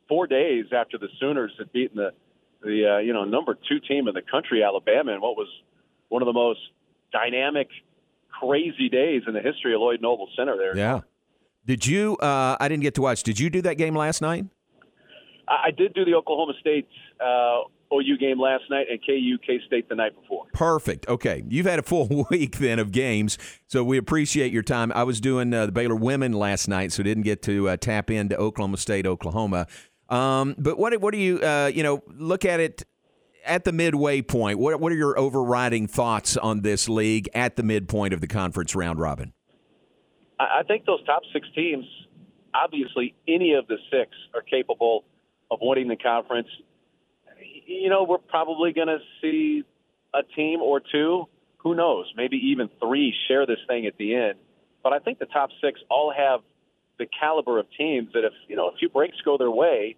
[0.09, 2.11] Four days after the Sooners had beaten the
[2.63, 5.49] the uh, you know number two team in the country, Alabama, in what was
[6.09, 6.61] one of the most
[7.13, 7.69] dynamic,
[8.29, 10.57] crazy days in the history of Lloyd Noble Center.
[10.57, 11.01] There, Yeah.
[11.65, 12.17] Did you?
[12.17, 13.23] Uh, I didn't get to watch.
[13.23, 14.47] Did you do that game last night?
[15.47, 16.89] I, I did do the Oklahoma State
[17.21, 20.47] uh, OU game last night and KU K State the night before.
[20.53, 21.09] Perfect.
[21.09, 24.93] Okay, you've had a full week then of games, so we appreciate your time.
[24.95, 28.11] I was doing uh, the Baylor women last night, so didn't get to uh, tap
[28.11, 29.67] into Oklahoma State, Oklahoma.
[30.09, 32.85] Um, but what what do you uh, you know look at it
[33.45, 34.59] at the midway point?
[34.59, 38.75] What what are your overriding thoughts on this league at the midpoint of the conference
[38.75, 39.33] round robin?
[40.39, 41.85] I, I think those top six teams,
[42.55, 45.05] obviously, any of the six are capable
[45.51, 46.49] of winning the conference.
[47.67, 49.65] You know, we're probably going to see
[50.15, 51.27] a team or two
[51.59, 52.13] who knows?
[52.17, 54.35] Maybe even three share this thing at the end.
[54.83, 56.41] But I think the top six all have
[56.99, 59.97] the caliber of teams that if you know a few breaks go their way,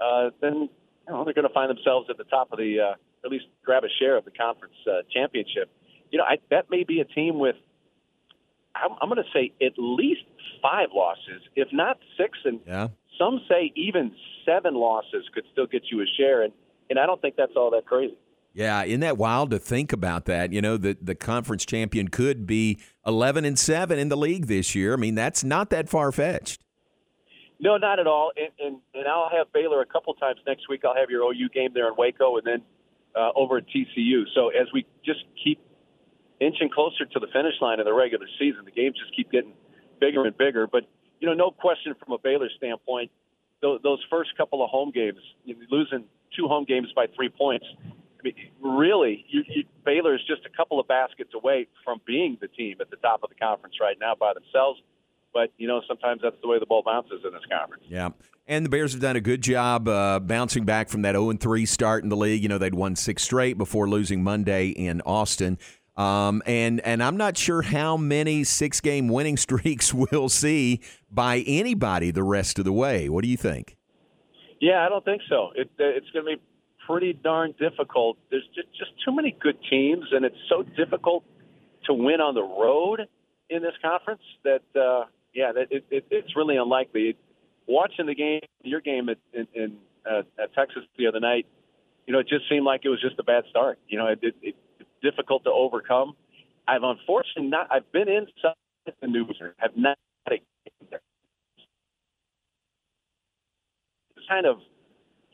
[0.00, 0.68] uh, then
[1.06, 3.44] you know, they're going to find themselves at the top of the, uh, at least
[3.64, 5.70] grab a share of the conference uh, championship.
[6.10, 7.56] You know, I, that may be a team with,
[8.74, 10.22] I'm, I'm going to say at least
[10.62, 12.88] five losses, if not six, and Yeah.
[13.18, 14.12] some say even
[14.44, 16.52] seven losses could still get you a share, and
[16.90, 18.16] and I don't think that's all that crazy.
[18.52, 20.52] Yeah, isn't that wild to think about that?
[20.52, 24.74] You know, the the conference champion could be eleven and seven in the league this
[24.74, 24.94] year.
[24.94, 26.62] I mean, that's not that far fetched.
[27.58, 28.30] No, not at all.
[28.36, 30.82] And, and and I'll have Baylor a couple times next week.
[30.84, 32.62] I'll have your OU game there in Waco, and then
[33.16, 34.22] uh, over at TCU.
[34.34, 35.58] So as we just keep
[36.40, 39.52] inching closer to the finish line of the regular season, the games just keep getting
[40.00, 40.66] bigger and bigger.
[40.66, 40.84] But
[41.20, 43.10] you know, no question from a Baylor standpoint,
[43.82, 45.18] those, first couple of home games,
[45.70, 46.04] losing
[46.36, 47.66] two home games by three points.
[47.82, 52.38] I mean, really, you, you, Baylor is just a couple of baskets away from being
[52.40, 54.80] the team at the top of the conference right now by themselves.
[55.32, 57.84] But you know, sometimes that's the way the ball bounces in this conference.
[57.88, 58.10] Yeah.
[58.46, 61.66] And the Bears have done a good job uh, bouncing back from that 0 3
[61.66, 62.42] start in the league.
[62.42, 65.58] You know, they'd won six straight before losing Monday in Austin.
[65.96, 70.80] Um, and and I'm not sure how many six game winning streaks we'll see
[71.14, 73.08] by anybody the rest of the way.
[73.08, 73.76] What do you think?
[74.60, 75.50] Yeah, I don't think so.
[75.54, 76.42] It, it's going to be
[76.86, 78.18] pretty darn difficult.
[78.30, 81.24] There's just, just too many good teams, and it's so difficult
[81.84, 83.06] to win on the road
[83.50, 87.16] in this conference that, uh, yeah, that it, it, it's really unlikely.
[87.66, 89.76] Watching the game, your game at, in, in
[90.10, 91.46] uh, at Texas the other night,
[92.06, 93.78] you know, it just seemed like it was just a bad start.
[93.88, 96.14] You know, it, it, it's difficult to overcome.
[96.68, 97.68] I've unfortunately not.
[97.70, 98.54] I've been inside
[99.00, 99.96] the news, have not
[100.26, 100.42] had a
[104.28, 104.58] kind of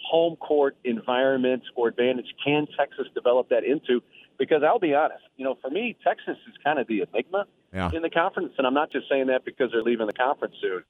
[0.02, 4.02] home court environment or advantage can Texas develop that into?
[4.38, 7.90] Because I'll be honest, you know, for me, Texas is kind of the enigma Yeah.
[7.92, 10.82] in the conference, and I'm not just saying that because they're leaving the conference soon.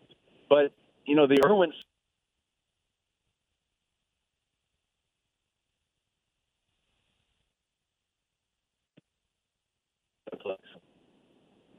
[0.49, 0.73] But
[1.05, 1.75] you know, the Erwins.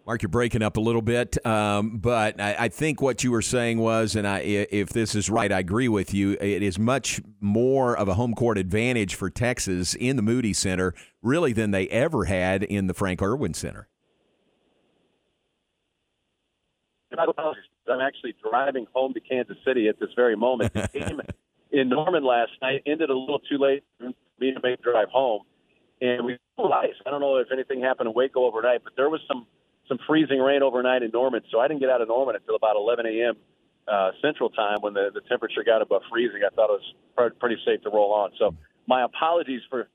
[0.05, 3.43] Mark, you're breaking up a little bit, um, but I, I think what you were
[3.43, 6.37] saying was, and I, if this is right, I agree with you.
[6.41, 10.95] It is much more of a home court advantage for Texas in the Moody Center,
[11.21, 13.87] really, than they ever had in the Frank Erwin Center.
[17.15, 20.73] I'm actually driving home to Kansas City at this very moment.
[20.73, 21.21] The game
[21.71, 24.09] in Norman last night ended a little too late for
[24.39, 25.43] me to make drive home,
[26.01, 26.95] and we realized.
[27.05, 29.45] I don't know if anything happened in Waco overnight, but there was some
[29.91, 32.77] some freezing rain overnight in Norman, so I didn't get out of Norman until about
[32.77, 33.35] 11 a.m.
[33.87, 36.41] Uh, Central Time when the the temperature got above freezing.
[36.45, 38.31] I thought it was pr- pretty safe to roll on.
[38.39, 38.55] So
[38.87, 39.89] my apologies for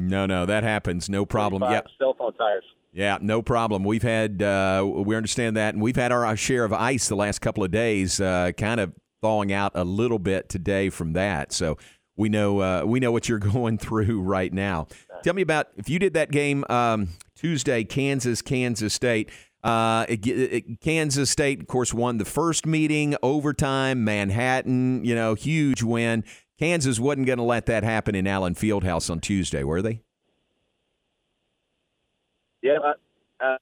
[0.00, 1.08] No, no, that happens.
[1.08, 1.62] No problem.
[1.62, 1.80] Yeah.
[1.98, 2.62] cell phone tires.
[2.92, 3.82] Yeah, no problem.
[3.84, 7.16] We've had uh, we understand that, and we've had our, our share of ice the
[7.16, 11.52] last couple of days, uh, kind of thawing out a little bit today from that.
[11.52, 11.78] So
[12.16, 14.86] we know uh, we know what you're going through right now.
[15.24, 17.08] Tell me about if you did that game um,
[17.38, 19.30] Tuesday, Kansas, Kansas State.
[19.62, 25.04] Uh, it, it, Kansas State, of course, won the first meeting, overtime, Manhattan.
[25.04, 26.24] You know, huge win.
[26.58, 30.02] Kansas wasn't going to let that happen in Allen Fieldhouse on Tuesday, were they?
[32.60, 32.94] Yeah, uh,
[33.44, 33.56] uh,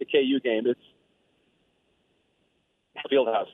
[0.00, 0.64] the KU game.
[0.66, 0.80] It's
[3.12, 3.46] Fieldhouse.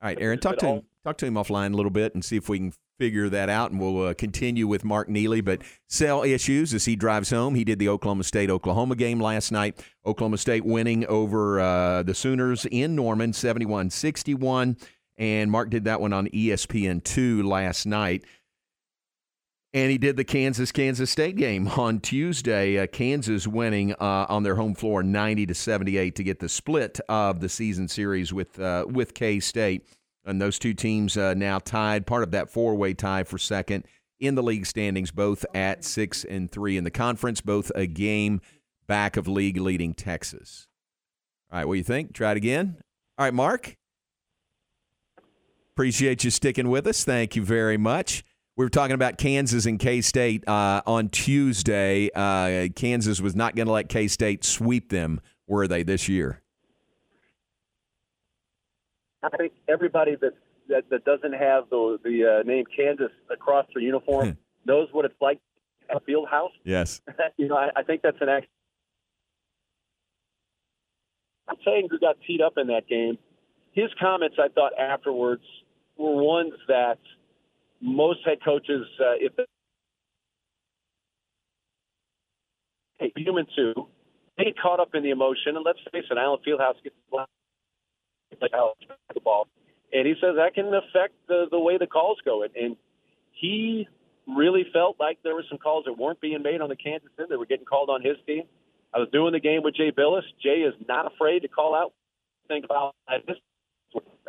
[0.00, 0.82] All right, Aaron, talk to him.
[1.04, 3.70] Talk to him offline a little bit and see if we can figure that out,
[3.70, 5.42] and we'll uh, continue with Mark Neely.
[5.42, 7.54] But cell issues as he drives home.
[7.54, 9.84] He did the Oklahoma State Oklahoma game last night.
[10.06, 14.80] Oklahoma State winning over uh, the Sooners in Norman, 71-61.
[15.18, 18.24] and Mark did that one on E ESPN two last night.
[19.74, 22.78] And he did the Kansas Kansas State game on Tuesday.
[22.78, 26.48] Uh, Kansas winning uh, on their home floor, ninety to seventy eight, to get the
[26.48, 29.86] split of the season series with uh, with K State.
[30.24, 33.84] And those two teams uh, now tied, part of that four way tie for second
[34.20, 38.40] in the league standings, both at six and three in the conference, both a game
[38.86, 40.66] back of league leading Texas.
[41.52, 42.14] All right, what do you think?
[42.14, 42.76] Try it again.
[43.18, 43.76] All right, Mark.
[45.74, 47.04] Appreciate you sticking with us.
[47.04, 48.24] Thank you very much.
[48.56, 52.08] We were talking about Kansas and K State uh, on Tuesday.
[52.14, 56.40] Uh, Kansas was not going to let K State sweep them, were they, this year?
[59.32, 60.34] I think everybody that
[60.68, 65.20] that, that doesn't have the the uh, name Kansas across their uniform knows what it's
[65.20, 65.40] like
[65.90, 66.52] at a field house.
[66.64, 67.00] Yes.
[67.36, 68.46] you know, I, I think that's an act.
[71.48, 73.18] I'm saying who got teed up in that game.
[73.72, 75.42] His comments, I thought afterwards,
[75.96, 76.98] were ones that
[77.80, 79.44] most head coaches, uh, if they
[82.98, 83.74] hey, human too,
[84.38, 85.56] they get caught up in the emotion.
[85.56, 86.96] And let's face it, Allen Fieldhouse gets
[88.40, 88.52] like
[89.14, 89.48] the ball,
[89.92, 92.42] and he says that can affect the the way the calls go.
[92.42, 92.76] And, and
[93.32, 93.88] he
[94.26, 97.28] really felt like there were some calls that weren't being made on the Kansas end.
[97.30, 98.44] They were getting called on his team.
[98.94, 100.22] I was doing the game with Jay Bilas.
[100.42, 101.92] Jay is not afraid to call out,
[102.48, 102.94] think about
[103.26, 103.36] this,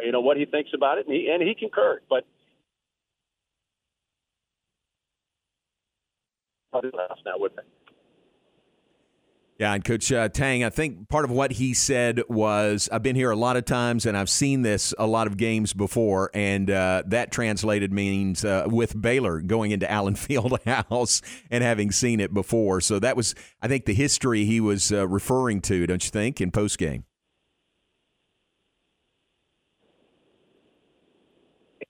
[0.03, 2.01] you know what he thinks about it, and he and he concurred.
[2.09, 2.25] But
[6.71, 7.84] probably last now, wouldn't it?
[9.57, 13.15] Yeah, and Coach uh, Tang, I think part of what he said was, I've been
[13.15, 16.69] here a lot of times and I've seen this a lot of games before, and
[16.69, 22.33] uh, that translated means uh, with Baylor going into Allen Fieldhouse and having seen it
[22.33, 22.81] before.
[22.81, 26.41] So that was, I think, the history he was uh, referring to, don't you think,
[26.41, 27.05] in post game?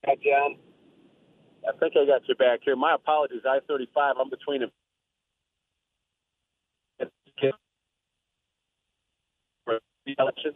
[0.08, 0.58] Yeah, John.
[1.68, 2.76] I think I got you back here.
[2.76, 3.42] My apologies.
[3.48, 4.16] I thirty five.
[4.22, 4.72] I'm between them.
[10.08, 10.54] Election.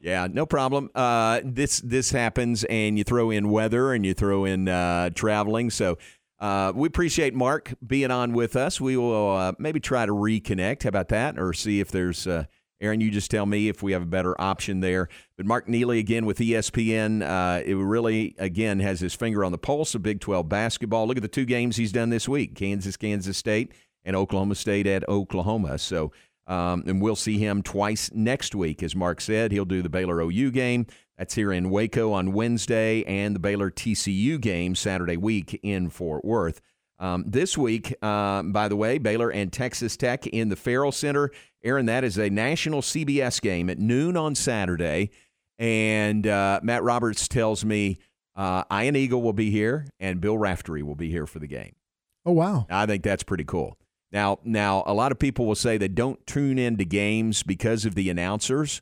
[0.00, 0.90] Yeah, no problem.
[0.94, 5.68] Uh, this this happens, and you throw in weather, and you throw in uh, traveling.
[5.68, 5.98] So
[6.38, 8.80] uh, we appreciate Mark being on with us.
[8.80, 10.84] We will uh, maybe try to reconnect.
[10.84, 11.38] How about that?
[11.38, 12.44] Or see if there's uh,
[12.80, 13.02] Aaron.
[13.02, 15.10] You just tell me if we have a better option there.
[15.36, 17.22] But Mark Neely again with ESPN.
[17.22, 21.06] Uh, it really again has his finger on the pulse of Big Twelve basketball.
[21.06, 24.86] Look at the two games he's done this week: Kansas, Kansas State, and Oklahoma State
[24.86, 25.78] at Oklahoma.
[25.78, 26.10] So.
[26.50, 28.82] Um, and we'll see him twice next week.
[28.82, 30.86] As Mark said, he'll do the Baylor OU game.
[31.16, 36.24] That's here in Waco on Wednesday, and the Baylor TCU game Saturday week in Fort
[36.24, 36.60] Worth.
[36.98, 41.30] Um, this week, uh, by the way, Baylor and Texas Tech in the Ferrell Center.
[41.62, 45.10] Aaron, that is a national CBS game at noon on Saturday.
[45.58, 47.98] And uh, Matt Roberts tells me
[48.34, 51.74] uh, Ian Eagle will be here and Bill Raftery will be here for the game.
[52.26, 52.66] Oh wow!
[52.68, 53.78] I think that's pretty cool.
[54.12, 57.94] Now, now a lot of people will say they don't tune into games because of
[57.94, 58.80] the announcers,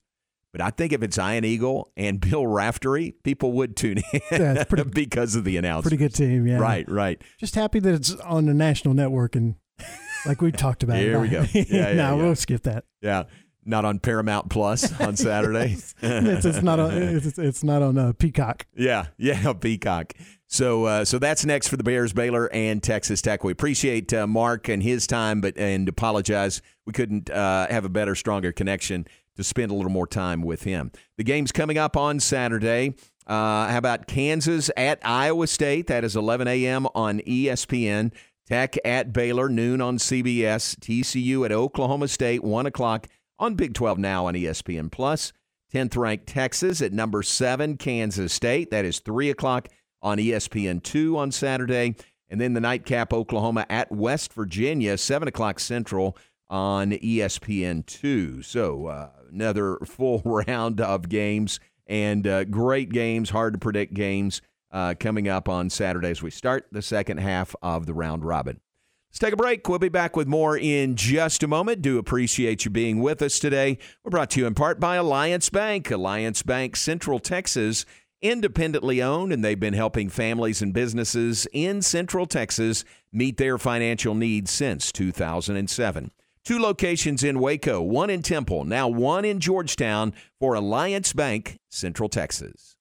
[0.53, 4.65] but I think if it's Ian Eagle and Bill Raftery, people would tune in Yeah,
[4.65, 5.91] pretty- because of the announcers.
[5.91, 6.59] Pretty good team, yeah.
[6.59, 7.21] Right, right.
[7.39, 9.57] Just happy that it's on the national network and
[10.27, 10.97] like we talked about.
[10.99, 11.45] Here we go.
[11.53, 12.23] Yeah, yeah, no, yeah.
[12.23, 12.85] we'll skip that.
[13.03, 13.25] Yeah,
[13.65, 15.77] not on Paramount Plus on Saturday.
[16.01, 16.93] it's, it's not on.
[16.93, 18.67] It's, it's not on uh, Peacock.
[18.75, 20.15] Yeah, yeah, Peacock.
[20.51, 23.45] So, uh, so that's next for the Bears, Baylor, and Texas Tech.
[23.45, 27.91] We appreciate uh, Mark and his time, but and apologize we couldn't uh, have a
[27.91, 29.07] better, stronger connection
[29.37, 30.91] to spend a little more time with him.
[31.19, 32.95] The game's coming up on Saturday.
[33.27, 35.87] Uh, how about Kansas at Iowa State?
[35.89, 36.87] That is 11 a.m.
[36.95, 38.13] on ESPN.
[38.49, 40.77] Tech at Baylor, noon on CBS.
[40.79, 43.07] TCU at Oklahoma State, 1 o'clock
[43.39, 45.33] on Big 12 Now on ESPN Plus.
[45.73, 48.71] 10th ranked Texas at number 7, Kansas State.
[48.71, 49.69] That is 3 o'clock
[50.01, 51.95] on ESPN 2 on Saturday.
[52.31, 56.17] And then the nightcap, Oklahoma at West Virginia, 7 o'clock Central
[56.49, 58.43] on ESPN 2.
[58.43, 64.43] So uh, another full round of games and uh, great games, hard to predict games
[64.71, 68.61] uh, coming up on Saturday as we start the second half of the round robin.
[69.11, 69.69] Let's take a break.
[69.69, 71.81] We'll be back with more in just a moment.
[71.81, 73.79] Do appreciate you being with us today.
[74.05, 75.91] We're brought to you in part by Alliance Bank.
[75.91, 77.87] Alliance Bank, Central Texas,
[78.21, 84.15] independently owned, and they've been helping families and businesses in Central Texas meet their financial
[84.15, 86.11] needs since 2007.
[86.45, 92.09] Two locations in Waco, one in Temple, now one in Georgetown for Alliance Bank, Central
[92.09, 92.77] Texas.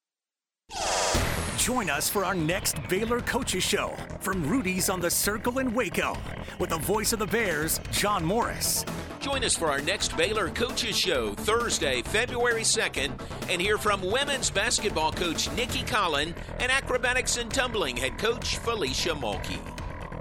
[1.68, 6.16] Join us for our next Baylor Coaches Show from Rudy's on the Circle in Waco
[6.60, 8.86] with the voice of the Bears, John Morris.
[9.20, 14.50] Join us for our next Baylor Coaches Show Thursday, February 2nd, and hear from women's
[14.50, 19.60] basketball coach Nicki Collen and acrobatics and tumbling head coach Felecia Mulkey.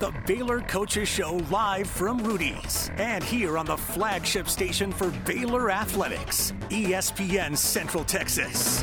[0.01, 5.71] The Baylor Coaches Show live from Rudy's and here on the flagship station for Baylor
[5.71, 8.83] Athletics, ESPN Central Texas.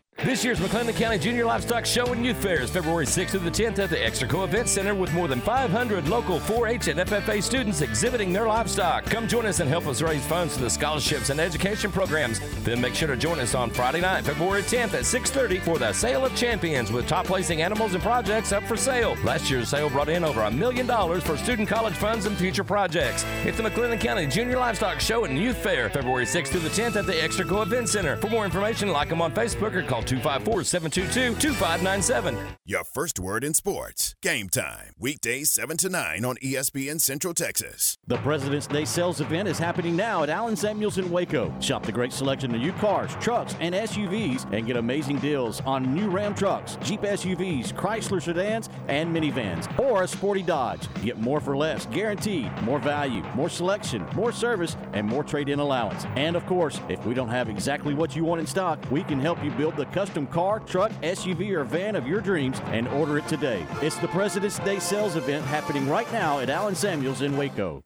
[0.17, 3.49] This year's McLennan County Junior Livestock Show and Youth Fair is February 6th through the
[3.49, 7.81] 10th at the Extraco Event Center with more than 500 local 4-H and FFA students
[7.81, 9.03] exhibiting their livestock.
[9.05, 12.39] Come join us and help us raise funds for the scholarships and education programs.
[12.63, 15.91] Then make sure to join us on Friday night, February 10th at 6:30 for the
[15.91, 19.17] Sale of Champions with top placing animals and projects up for sale.
[19.23, 22.63] Last year's sale brought in over a million dollars for student college funds and future
[22.63, 23.25] projects.
[23.43, 26.95] It's the McLennan County Junior Livestock Show and Youth Fair, February 6th through the 10th
[26.95, 28.17] at the Extraco Event Center.
[28.17, 32.37] For more information, like them on Facebook or call 254 722 2597.
[32.65, 34.15] Your first word in sports.
[34.21, 34.93] Game time.
[34.99, 37.97] Weekdays 7 to 9 on ESPN Central Texas.
[38.07, 41.53] The President's Day sales event is happening now at Allen Samuels in Waco.
[41.59, 45.93] Shop the great selection of new cars, trucks, and SUVs and get amazing deals on
[45.93, 50.87] new Ram trucks, Jeep SUVs, Chrysler sedans, and minivans, or a sporty Dodge.
[51.03, 52.51] Get more for less, guaranteed.
[52.63, 56.05] More value, more selection, more service, and more trade in allowance.
[56.15, 59.19] And of course, if we don't have exactly what you want in stock, we can
[59.19, 63.17] help you build the custom car, truck, SUV, or van of your dreams and order
[63.17, 63.65] it today.
[63.81, 67.83] It's the President's Day sales event happening right now at Allen Samuels in Waco.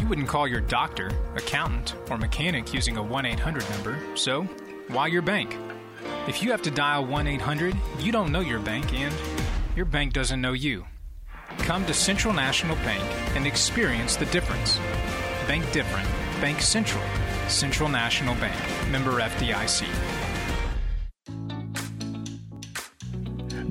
[0.00, 4.42] You wouldn't call your doctor, accountant, or mechanic using a 1 800 number, so
[4.88, 5.56] why your bank?
[6.28, 9.14] If you have to dial 1 800, you don't know your bank and
[9.76, 10.84] your bank doesn't know you.
[11.58, 13.02] Come to Central National Bank
[13.36, 14.78] and experience the difference.
[15.46, 16.08] Bank different.
[16.40, 17.04] Bank Central.
[17.48, 18.54] Central National Bank.
[18.90, 19.86] Member FDIC.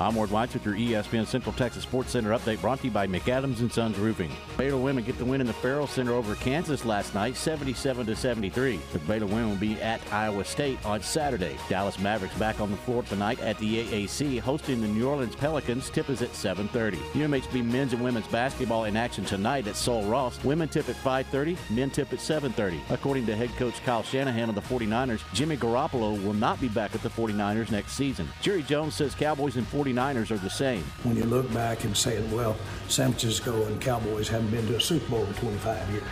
[0.00, 3.06] I'm Ward White with your ESPN Central Texas Sports Center update brought to you by
[3.06, 4.32] McAdams and Sons Roofing.
[4.56, 8.16] Baylor women get the win in the Ferrell Center over Kansas last night, 77 to
[8.16, 8.80] 73.
[8.94, 11.54] The Baylor women will be at Iowa State on Saturday.
[11.68, 15.90] Dallas Mavericks back on the floor tonight at the AAC, hosting the New Orleans Pelicans.
[15.90, 16.96] Tip is at 7:30.
[17.12, 20.42] UMHB men's and women's basketball in action tonight at Sul Ross.
[20.44, 22.80] Women tip at 5:30, men tip at 7:30.
[22.88, 26.94] According to head coach Kyle Shanahan of the 49ers, Jimmy Garoppolo will not be back
[26.94, 28.26] at the 49ers next season.
[28.40, 30.82] Jerry Jones says Cowboys and 49ers are the same.
[31.02, 32.56] When you look back and say, well,
[32.88, 36.04] San Francisco and Cowboys haven't been to a Super Bowl in 25 years,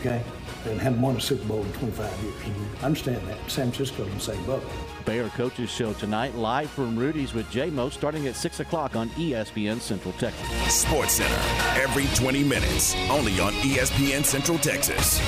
[0.00, 0.22] okay?
[0.66, 2.34] And haven't won a Super Bowl in 25 years.
[2.80, 3.38] I understand that.
[3.50, 4.64] San Francisco in the same boat.
[5.04, 9.78] Baylor Coaches Show tonight, live from Rudy's with J-Mo, starting at 6 o'clock on ESPN
[9.78, 10.48] Central Texas.
[10.74, 15.20] Sports Center every 20 minutes, only on ESPN Central Texas.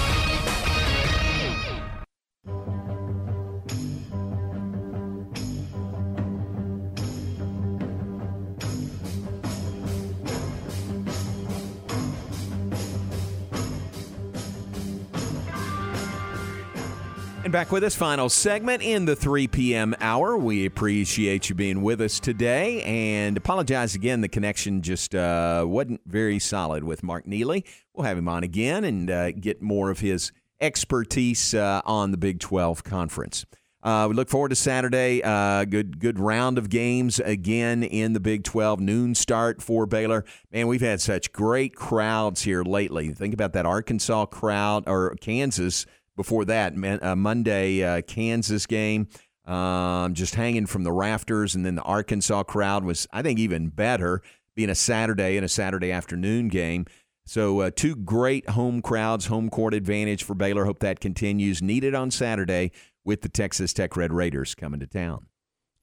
[17.47, 19.95] And back with us, final segment in the 3 p.m.
[20.01, 20.37] hour.
[20.37, 24.21] We appreciate you being with us today and apologize again.
[24.21, 27.65] The connection just uh, wasn't very solid with Mark Neely.
[27.95, 32.17] We'll have him on again and uh, get more of his expertise uh, on the
[32.17, 33.47] Big 12 conference.
[33.81, 35.23] Uh, we look forward to Saturday.
[35.23, 38.81] Uh, good, good round of games again in the Big 12.
[38.81, 40.25] Noon start for Baylor.
[40.51, 43.13] Man, we've had such great crowds here lately.
[43.13, 45.87] Think about that Arkansas crowd or Kansas
[46.17, 49.09] before that man, uh, Monday uh, Kansas game.
[49.45, 53.69] Um, just hanging from the rafters, and then the Arkansas crowd was, I think, even
[53.69, 54.21] better,
[54.57, 56.87] being a Saturday and a Saturday afternoon game.
[57.27, 60.65] So, uh, two great home crowds, home court advantage for Baylor.
[60.65, 61.63] Hope that continues.
[61.63, 62.73] Needed on Saturday
[63.05, 65.27] with the Texas Tech Red Raiders coming to town.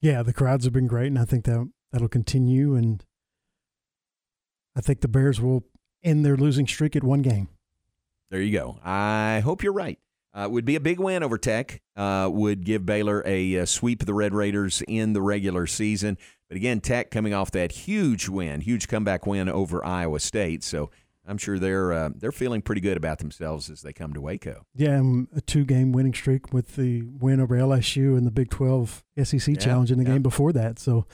[0.02, 2.76] Yeah, the crowds have been great, and I think that that'll continue.
[2.76, 3.06] And
[4.76, 5.64] I think the Bears will
[6.04, 7.48] end their losing streak at one game.
[8.30, 8.80] There you go.
[8.84, 10.00] I hope you're right.
[10.34, 11.82] Uh, would be a big win over Tech.
[11.96, 16.18] Uh, would give Baylor a, uh sweep of the Red Raiders in the regular season.
[16.48, 20.64] But again, Tech coming off that huge win, huge comeback win over Iowa State.
[20.64, 20.90] So
[21.26, 24.66] I'm sure they're uh, they're feeling pretty good about themselves as they come to Waco.
[24.76, 29.04] Yeah, and a two-game winning streak with the win over LSU and the Big 12
[29.24, 30.12] SEC Yeah, Challenge in the yeah.
[30.14, 30.80] game before that.
[30.80, 31.06] So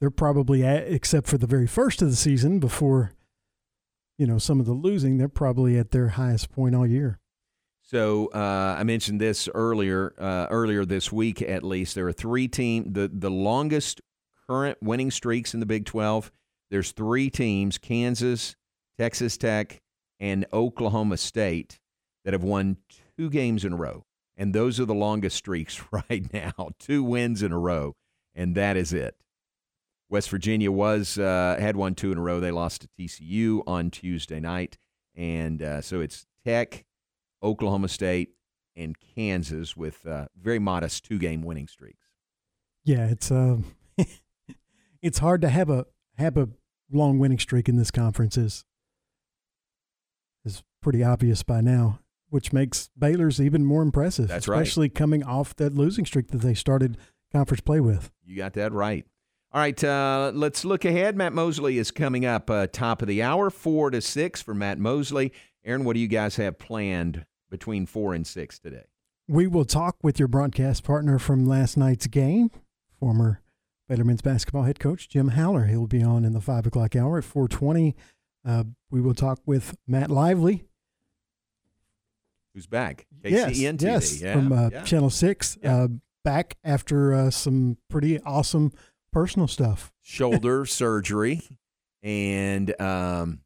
[0.00, 3.12] they're probably at, except for the very first of the season before,
[4.18, 7.18] you know, some of the losing, they're probably at their highest point all year.
[7.86, 10.12] So uh, I mentioned this earlier.
[10.18, 14.00] Uh, earlier this week, at least, there are three team the the longest
[14.48, 16.32] current winning streaks in the Big Twelve.
[16.68, 18.56] There's three teams: Kansas,
[18.98, 19.80] Texas Tech,
[20.18, 21.78] and Oklahoma State
[22.24, 22.78] that have won
[23.16, 24.04] two games in a row,
[24.36, 26.70] and those are the longest streaks right now.
[26.80, 27.94] Two wins in a row,
[28.34, 29.14] and that is it.
[30.08, 32.40] West Virginia was uh, had won two in a row.
[32.40, 34.76] They lost to TCU on Tuesday night,
[35.14, 36.85] and uh, so it's Tech,
[37.46, 38.30] Oklahoma State,
[38.74, 42.08] and Kansas with uh, very modest two game winning streaks.
[42.84, 43.74] Yeah, it's um,
[45.02, 45.86] it's hard to have a
[46.18, 46.48] have a
[46.90, 48.64] long winning streak in this conference is
[50.44, 54.28] is pretty obvious by now, which makes Baylor's even more impressive.
[54.28, 54.60] That's right.
[54.60, 56.96] especially coming off that losing streak that they started
[57.32, 58.10] conference play with.
[58.24, 59.04] You got that right.
[59.52, 61.16] All right, uh, let's look ahead.
[61.16, 64.78] Matt Mosley is coming up uh, top of the hour, four to six for Matt
[64.78, 65.32] Mosley.
[65.64, 68.84] Aaron, what do you guys have planned between four and six today?
[69.28, 72.50] We will talk with your broadcast partner from last night's game,
[73.00, 73.40] former
[73.88, 75.64] Baylor men's basketball head coach Jim Haller.
[75.66, 77.94] He'll be on in the five o'clock hour at four twenty.
[78.44, 80.64] Uh, we will talk with Matt Lively.
[82.54, 83.06] Who's back?
[83.22, 84.82] Yes, KCEN yes, Yeah, from uh, yeah.
[84.84, 85.58] Channel Six.
[85.62, 85.88] Uh,
[86.24, 88.72] back after uh, some pretty awesome
[89.12, 89.92] personal stuff.
[90.00, 91.42] shoulder surgery,
[92.02, 93.40] and um,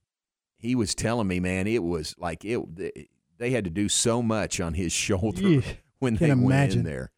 [0.59, 3.09] he was telling me, man, it was like it.
[3.41, 5.61] They had to do so much on his shoulder Yeah,
[5.99, 6.79] when they went imagine.
[6.81, 7.11] in there.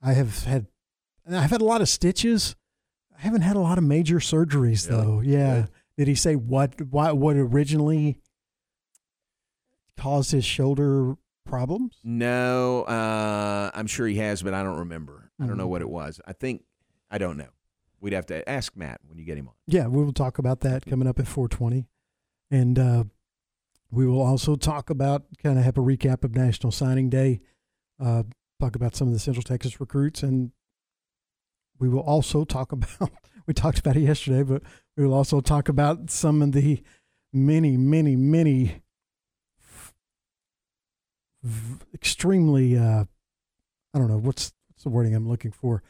[0.00, 0.68] I have had,
[1.30, 2.56] I've had a lot of stitches.
[3.16, 5.02] I haven't had a lot of major surgeries Really?
[5.02, 5.20] though.
[5.20, 5.60] Yeah.
[5.62, 5.70] Good.
[5.98, 8.18] Did he say what what what originally
[9.96, 11.14] caused his shoulder
[11.46, 11.98] problems?
[12.02, 15.30] No, uh, I'm sure he has, but I don't remember.
[15.40, 15.70] I don't know Mhm.
[15.70, 16.20] what it was.
[16.26, 16.64] I think
[17.10, 17.50] I don't know.
[18.00, 19.54] We'd have to ask Matt when you get him on.
[19.66, 21.86] Yeah, we will talk about that coming up at 420.
[22.50, 23.04] And uh,
[23.94, 27.40] we will also talk about, kind of have a recap of National Signing Day,
[28.02, 28.24] uh,
[28.60, 30.22] talk about some of the Central Texas recruits.
[30.22, 30.50] And
[31.78, 33.10] we will also talk about,
[33.46, 34.62] we talked about it yesterday, but
[34.96, 36.82] we will also talk about some of the
[37.32, 38.82] many, many, many
[41.92, 43.04] extremely, uh,
[43.92, 45.82] I don't know, what's, what's the wording I'm looking for?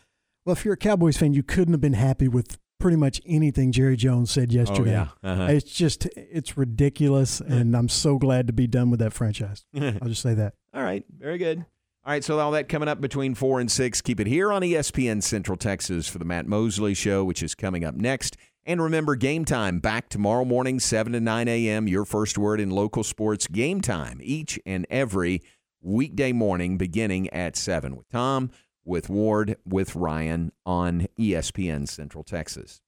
[0.45, 3.72] Well, if you're a Cowboys fan, you couldn't have been happy with pretty much anything
[3.72, 4.97] Jerry Jones said yesterday.
[4.97, 5.31] Oh, yeah.
[5.31, 5.47] Uh-huh.
[5.51, 9.64] It's just, it's ridiculous, and I'm so glad to be done with that franchise.
[9.75, 10.55] I'll just say that.
[10.72, 11.64] All right, very good.
[12.07, 14.03] All right, so all that coming up between four and six.
[14.03, 17.83] Keep it here on ESPN Central Texas for the Matt Mosley Show, which is coming
[17.83, 18.37] up next.
[18.66, 21.89] And remember, game time back tomorrow morning, 7 to 9 a.m.
[21.89, 25.43] Your first word in local sports game time each and every
[25.83, 28.51] weekday morning beginning at 7 with Tom,
[28.85, 32.80] with Ward, with Ryan on ESPN Central Texas.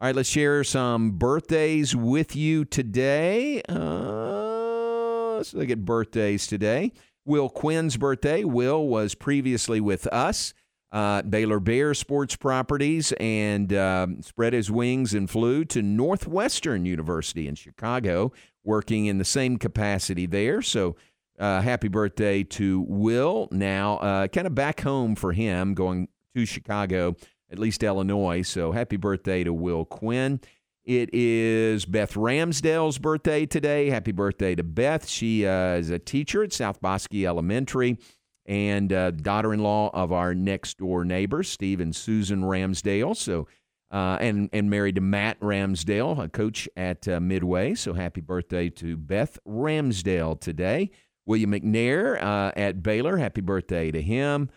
[0.00, 3.62] All right, let's share some birthdays with you today.
[3.68, 6.92] Uh, let's look at birthdays today.
[7.24, 8.44] Will Quinn's birthday.
[8.44, 10.52] Will was previously with us,
[10.92, 17.48] uh, Baylor Bear Sports Properties, and um, spread his wings and flew to Northwestern University
[17.48, 18.32] in Chicago,
[18.62, 20.60] working in the same capacity there.
[20.60, 20.96] So,
[21.38, 23.48] uh, happy birthday to Will.
[23.50, 27.16] Now, uh, kind of back home for him, going to Chicago,
[27.50, 28.42] at least Illinois.
[28.42, 30.40] So, happy birthday to Will Quinn.
[30.84, 33.88] It is Beth Ramsdale's birthday today.
[33.88, 35.08] Happy birthday to Beth.
[35.08, 37.96] She uh, is a teacher at South Bosque Elementary
[38.44, 43.16] and uh, daughter-in-law of our next-door neighbors, Steve and Susan Ramsdale.
[43.16, 43.48] So,
[43.90, 47.74] uh, and and married to Matt Ramsdale, a coach at uh, Midway.
[47.74, 50.90] So, happy birthday to Beth Ramsdale today.
[51.26, 53.16] William McNair uh, at Baylor.
[53.16, 54.50] Happy birthday to him.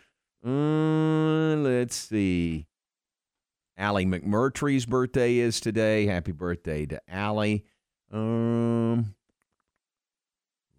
[0.45, 2.68] Mm, let's see.
[3.78, 6.05] Allie McMurtry's birthday is today.
[6.07, 7.63] Happy birthday to Allie.
[8.11, 9.13] Um,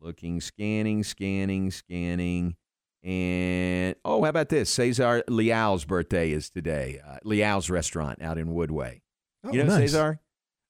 [0.01, 2.57] looking, scanning, scanning, scanning.
[3.05, 4.71] And oh, how about this?
[4.71, 7.01] Cesar Leal's birthday is today.
[7.07, 9.01] Uh, Leal's restaurant out in Woodway.
[9.45, 9.93] Oh, you know nice.
[9.93, 10.21] Cesar?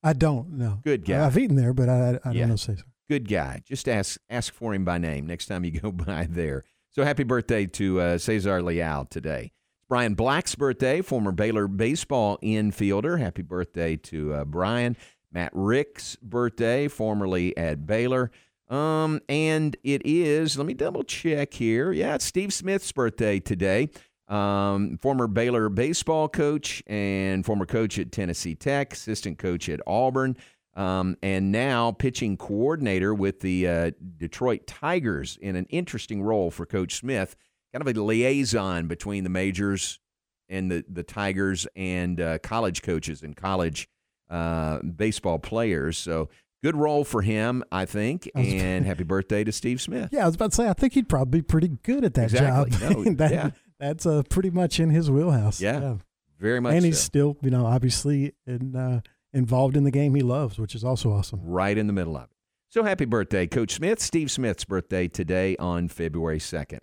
[0.03, 0.81] I don't know.
[0.85, 1.25] Good guy.
[1.25, 2.47] I've eaten there, but I, I don't Yeah.
[2.47, 2.85] know Cesar.
[3.09, 3.63] Good guy.
[3.65, 6.65] Just ask ask for him by name next time you go by there.
[6.91, 9.53] So happy birthday to uh, Cesar Leal today.
[9.89, 13.19] Brian Black's birthday, former Baylor baseball infielder.
[13.19, 14.97] Happy birthday to uh, Brian.
[15.33, 18.31] Matt Rick's birthday, formerly at Baylor.
[18.69, 21.91] Um, and it is, let me double check here.
[21.93, 23.89] Yeah, it's Steve Smith's birthday today.
[24.29, 30.37] Um, former Baylor baseball coach and former coach at Tennessee Tech, assistant coach at Auburn.
[30.75, 36.67] Um, and now pitching coordinator with the uh, Detroit Tigers in an interesting role for
[36.67, 37.37] Coach Smith,
[37.73, 39.99] kind of a liaison between the majors
[40.49, 43.89] and the, the Tigers and uh, college coaches and college
[44.31, 45.99] uh, baseball players.
[45.99, 46.29] So
[46.63, 48.31] good role for him, I think.
[48.35, 50.11] I And happy birthday to Steve Smith.
[50.13, 52.25] Yeah, I was about to say, I think he'd probably be pretty good at that
[52.33, 52.71] Exactly.
[52.79, 52.97] job.
[53.05, 53.51] No, That- yeah.
[53.81, 55.61] That's uh, pretty much in his wheelhouse.
[55.61, 55.99] Yeah,
[56.41, 59.03] very much And he's still, you know, obviously in, uh,
[59.33, 61.41] involved in the game he loves, which is also awesome.
[61.43, 62.31] right in the middle of it.
[62.71, 64.01] So happy birthday, Coach Smith.
[64.01, 66.81] Steve Smith's birthday today on February 2nd.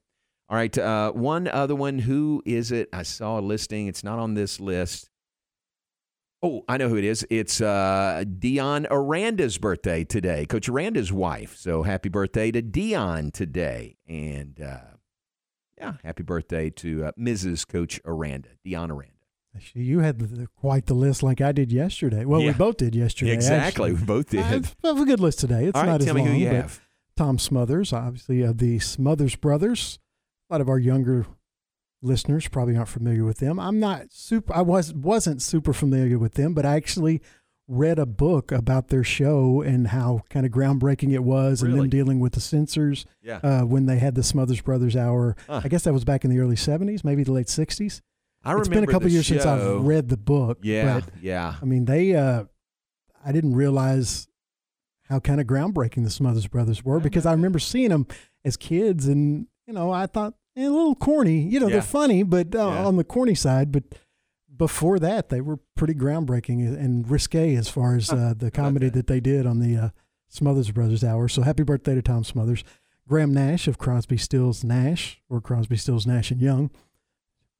[0.50, 2.00] All right, uh, one other one.
[2.00, 2.90] Who is it?
[2.94, 3.88] I saw a listing.
[3.88, 5.10] It's not on this list.
[6.44, 7.26] Oh, I know who it is.
[7.32, 11.56] It's uh, Dion Aranda's birthday today, Coach Aranda's wife.
[11.58, 13.98] So happy birthday to Dion today.
[14.08, 14.98] And uh,
[15.78, 17.68] yeah, happy birthday to uh, Mrs.
[17.68, 19.15] Coach Aranda, Dion Aranda.
[19.74, 22.26] You had the, quite the list like I did yesterday.
[22.26, 22.48] Well, Yeah.
[22.52, 23.34] we both did yesterday.
[23.34, 23.94] Exactly, actually.
[23.94, 24.40] we both did.
[24.42, 25.66] I have I have a good list today.
[25.66, 26.82] It's All right, not as tell me who long, you but have.
[27.18, 30.00] Tom Smothers, obviously of the Smothers brothers.
[30.50, 31.26] A lot of our younger
[32.02, 33.60] listeners probably aren't familiar with them.
[33.60, 34.54] I'm not super.
[34.54, 37.22] I was wasn't super familiar with them, but I actually
[37.68, 41.86] read a book about their show and how kind of groundbreaking it was, and Really?
[41.86, 43.06] them dealing with the censors.
[43.24, 43.38] Yeah.
[43.42, 45.62] Uh, when they had the Smothers Brothers Hour, Huh.
[45.64, 48.02] I guess that was back in the early '70s, maybe the late '60s.
[48.46, 49.46] I it's been a couple years since.
[49.46, 50.60] I've read the book.
[50.62, 51.56] Yeah, but, yeah.
[51.62, 52.16] I mean, they.
[52.16, 52.46] Uh,
[53.26, 54.28] I didn't realize
[55.10, 58.06] how kind of groundbreaking the Smothers Brothers were because I remember seeing them
[58.44, 61.42] as kids, and you know, I thought eh, a little corny.
[61.42, 61.74] You know, Yeah.
[61.74, 62.86] they're funny, but uh, Yeah.
[62.86, 63.72] on the corny side.
[63.72, 63.84] But
[64.56, 69.08] before that, they were pretty groundbreaking and risque as far as uh, the comedy that
[69.08, 69.90] they did on the uh,
[70.30, 71.28] Smothers Brothers Hour.
[71.28, 72.64] So happy birthday to Tom Smothers,
[73.08, 76.70] Graham Nash of Crosby, Stills, Nash, or Crosby, Stills, Nash and Young.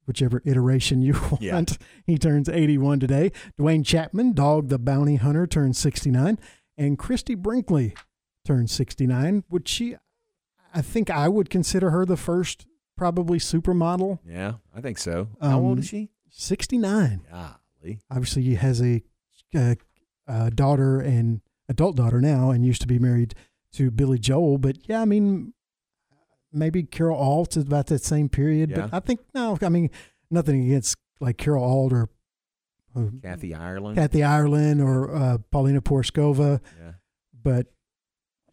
[0.06, 1.40] Whichever iteration you want.
[1.42, 1.62] Yeah.
[2.06, 3.32] He turns 81 today.
[3.58, 6.38] Duane Chapman, Dog the Bounty Hunter, turns 69.
[6.78, 7.94] And Christie Brinkley
[8.44, 9.96] turns 69, which she,
[10.72, 14.20] I think I would consider her the first probably supermodel.
[14.24, 15.28] Yeah, I think so.
[15.40, 16.10] How old Um, is she?
[16.30, 17.22] 69.
[17.30, 17.98] Golly.
[18.10, 19.02] Obviously, he has a,
[19.54, 19.74] uh
[20.28, 23.34] uh daughter and adult daughter now and used to be married
[23.72, 24.58] to Billy Joel.
[24.58, 25.52] But yeah, I mean,
[26.52, 28.70] maybe Carol Alt is about that same period.
[28.70, 28.82] Yeah.
[28.88, 29.90] But I think, no, I mean,
[30.30, 32.08] nothing against like Carol Alt or
[32.96, 33.96] uh, Kathy Ireland.
[33.96, 36.60] Kathy Ireland or uh, Paulina Porizkova.
[36.80, 36.92] Yeah.
[37.42, 37.66] But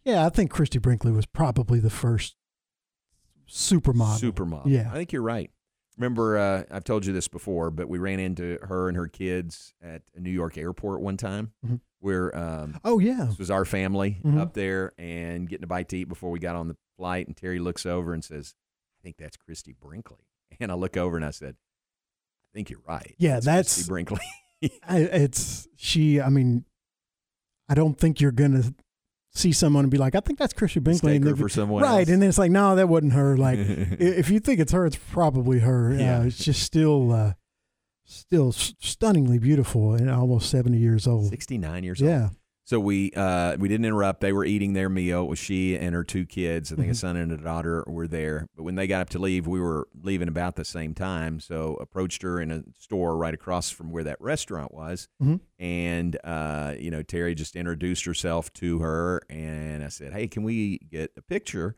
[0.04, 2.36] yeah, I think Christie Brinkley was probably the first
[3.48, 4.20] supermodel.
[4.32, 4.62] Supermodel.
[4.66, 4.90] Yeah.
[4.90, 5.50] I think you're right.
[5.96, 9.74] Remember, uh, I've told you this before, but we ran into her and her kids
[9.80, 11.80] at a New York airport one time Mhm.
[12.00, 13.26] where um, Oh, yeah.
[13.28, 14.38] this was our family Mhm.
[14.40, 17.26] up there and getting a bite to eat before we got on the flight.
[17.26, 18.54] And Terry looks over and says,
[18.98, 20.18] I think that's Christie Brinkley.
[20.60, 21.56] And I look over and I said,
[22.44, 23.14] I think you're right.
[23.18, 24.20] Yeah, It's that's- Christie Brinkley.
[24.88, 26.20] I, it's she.
[26.20, 26.64] I mean,
[27.68, 28.72] I don't think you're gonna
[29.32, 32.00] see someone and be like, I think that's Christie Brinkley, and her for someone right?
[32.00, 32.08] else.
[32.08, 33.36] And then it's like, no, that wasn't her.
[33.36, 35.92] Like, if you think it's her, it's probably her.
[35.92, 36.20] Yeah.
[36.20, 37.32] Uh, it's just still, uh,
[38.04, 41.28] still stunningly beautiful and almost seventy years old.
[41.30, 42.22] 69 years old Yeah.
[42.22, 42.30] old.
[42.66, 44.22] So we uh, we didn't interrupt.
[44.22, 45.24] They were eating their meal.
[45.24, 46.72] It was she and her two kids.
[46.72, 46.96] I think a Mhm.
[46.96, 48.46] son and a daughter were there.
[48.56, 51.40] But when they got up to leave, we were leaving about the same time.
[51.40, 55.08] So approached her in a store right across from where that restaurant was.
[55.22, 55.40] Mhm.
[55.58, 60.42] And uh, you know, Terry just introduced herself to her, and I said, "Hey, can
[60.42, 61.76] we get a picture?"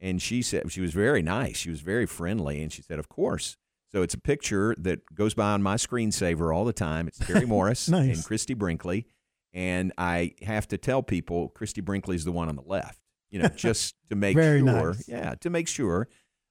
[0.00, 1.56] And she said she was very nice.
[1.56, 3.56] She was very friendly, and she said, "Of course."
[3.90, 7.08] So it's a picture that goes by on my screensaver all the time.
[7.08, 8.16] It's Terry Morris Nice.
[8.18, 9.06] and Christie Brinkley.
[9.52, 13.48] And I have to tell people Christie Brinkley's the one on the left, you know,
[13.56, 14.60] just to make sure.
[14.60, 15.08] nice.
[15.08, 16.08] Yeah, to make sure.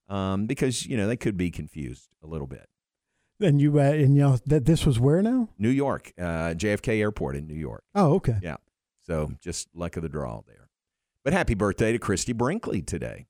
[0.08, 2.68] Um, because, you know, they could be confused a little bit.
[3.42, 5.50] And you uh, and you know that this was where now?
[5.60, 7.84] New York, uh, JFK Airport in New York.
[7.94, 8.38] Oh, okay.
[8.42, 8.56] Yeah.
[9.04, 10.70] So just luck of the draw there.
[11.24, 13.28] But happy birthday to Christie Brinkley today.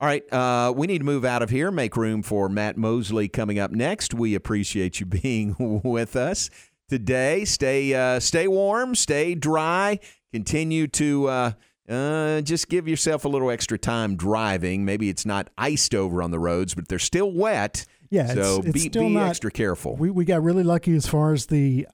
[0.00, 3.26] All right, uh, we need to move out of here, make room for Matt Mosley
[3.26, 4.14] coming up next.
[4.14, 6.50] We appreciate you being with us
[6.88, 7.44] today.
[7.44, 9.98] Stay, uh, stay warm, stay dry.
[10.32, 11.52] Continue to uh,
[11.88, 14.84] uh, just give yourself a little extra time driving.
[14.84, 17.86] Maybe it's not iced over on the roads, but they're still wet.
[18.10, 19.96] Yeah, so it's, it's be, still be not, extra careful.
[19.96, 21.86] We we got really lucky as far as the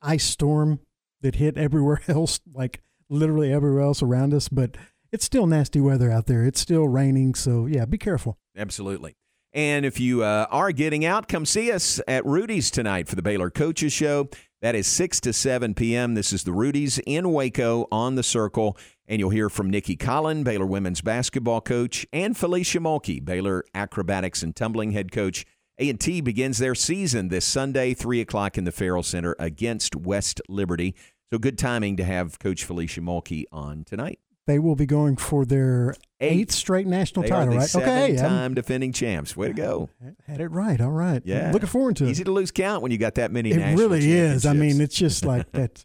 [0.00, 0.80] ice storm
[1.22, 4.48] that hit everywhere else, like literally everywhere else around us.
[4.48, 4.76] But
[5.12, 6.44] it's still nasty weather out there.
[6.44, 8.38] It's still raining, so yeah, be careful.
[8.56, 9.16] Absolutely.
[9.52, 13.22] And if you uh, are getting out, come see us at Rudy's tonight for the
[13.22, 14.28] Baylor Coaches Show.
[14.62, 16.14] That is 6 to 7 p.m.
[16.14, 18.76] This is the Rudy's in Waco on the Circle.
[19.08, 24.42] And you'll hear from Nicki Collen, Baylor women's basketball coach, and Felecia Mulkey, Baylor acrobatics
[24.42, 25.44] and tumbling head coach.
[25.78, 30.94] A&T begins their season this Sunday, 3 o'clock in the Ferrell Center against West Liberty.
[31.32, 34.20] So good timing to have Coach Felecia Mulkey on tonight.
[34.46, 37.74] They will be going for their eighth, straight national They title, right?
[37.74, 39.36] Okay, I'm- seven-time defending champs.
[39.36, 39.88] Way to go!
[40.26, 40.80] had it right.
[40.80, 41.22] All right.
[41.24, 42.10] Yeah, looking forward to it.
[42.10, 43.50] Easy to lose count when you got that many.
[43.50, 44.46] It really is.
[44.46, 45.84] I mean, it's just like that.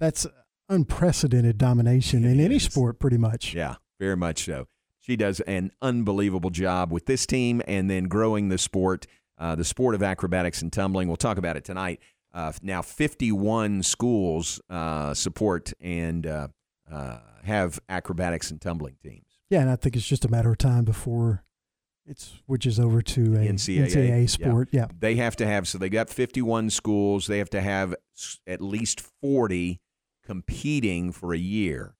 [0.00, 0.26] That's
[0.68, 3.54] unprecedented domination in any sport, pretty much.
[3.54, 4.68] Yeah, very much so.
[5.00, 9.06] She does an unbelievable job with this team and then growing the sport,
[9.38, 11.08] uh, the sport of acrobatics and tumbling.
[11.08, 12.00] We'll talk about it tonight.
[12.32, 16.48] Uh, now, 51 schools uh, support and uh,
[16.92, 19.24] uh, have acrobatics and tumbling teams.
[19.50, 21.44] Yeah, and I think it's just a matter of time before
[22.06, 24.68] it switches over to a NCAA, sport.
[24.72, 24.86] Yeah.
[24.98, 27.26] They have to have, so they got 51 schools.
[27.26, 27.94] They have to have
[28.46, 29.80] at least 40
[30.24, 31.94] competing for a year.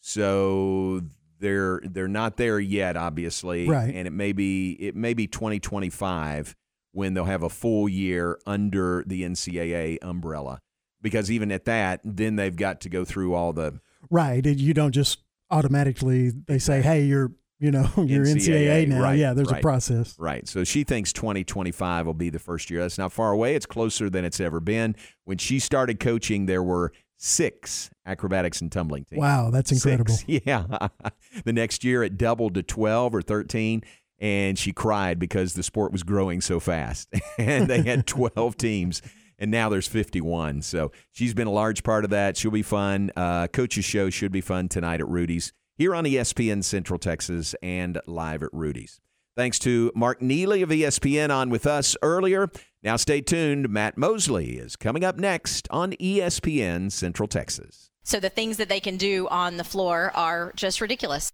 [0.00, 1.02] So
[1.38, 3.68] they're they're not there yet, obviously.
[3.68, 3.94] Right.
[3.94, 6.56] And it may be it may be 2025
[6.92, 10.60] when they'll have a full year under the NCAA umbrella.
[11.00, 13.80] Because even at that, then they've got to go through all the
[14.10, 14.44] Right.
[14.44, 15.18] and You don't just
[15.52, 17.30] automatically they say, "Hey, you're
[17.60, 20.16] you know you're NCAA, now." right, yeah, there's right, a process.
[20.18, 20.48] Right.
[20.48, 22.80] So she thinks 2025 will be the first year.
[22.80, 23.54] That's not far away.
[23.54, 24.96] It's closer than it's ever been.
[25.24, 26.92] When she started coaching, there were
[27.22, 29.20] six acrobatics and tumbling teams.
[29.20, 29.84] Wow, that's Six.
[29.84, 30.16] incredible.
[30.26, 30.88] Yeah.
[31.44, 33.82] the next year it doubled to 12 or 13.
[34.18, 37.08] And she cried because the sport was growing so fast.
[37.38, 39.02] and they had 12 teams.
[39.42, 40.62] And now there's 51.
[40.62, 42.36] So she's been a large part of that.
[42.36, 43.10] She'll be fun.
[43.16, 48.00] Uh, Coach's show should be fun tonight at Rudy's here on ESPN Central Texas and
[48.06, 49.00] live at Rudy's.
[49.34, 52.50] Thanks to Mark Neely of ESPN on with us earlier.
[52.84, 53.68] Now stay tuned.
[53.68, 57.90] Matt Mosley is coming up next on ESPN Central Texas.
[58.04, 61.32] So the things that they can do on the floor are just ridiculous.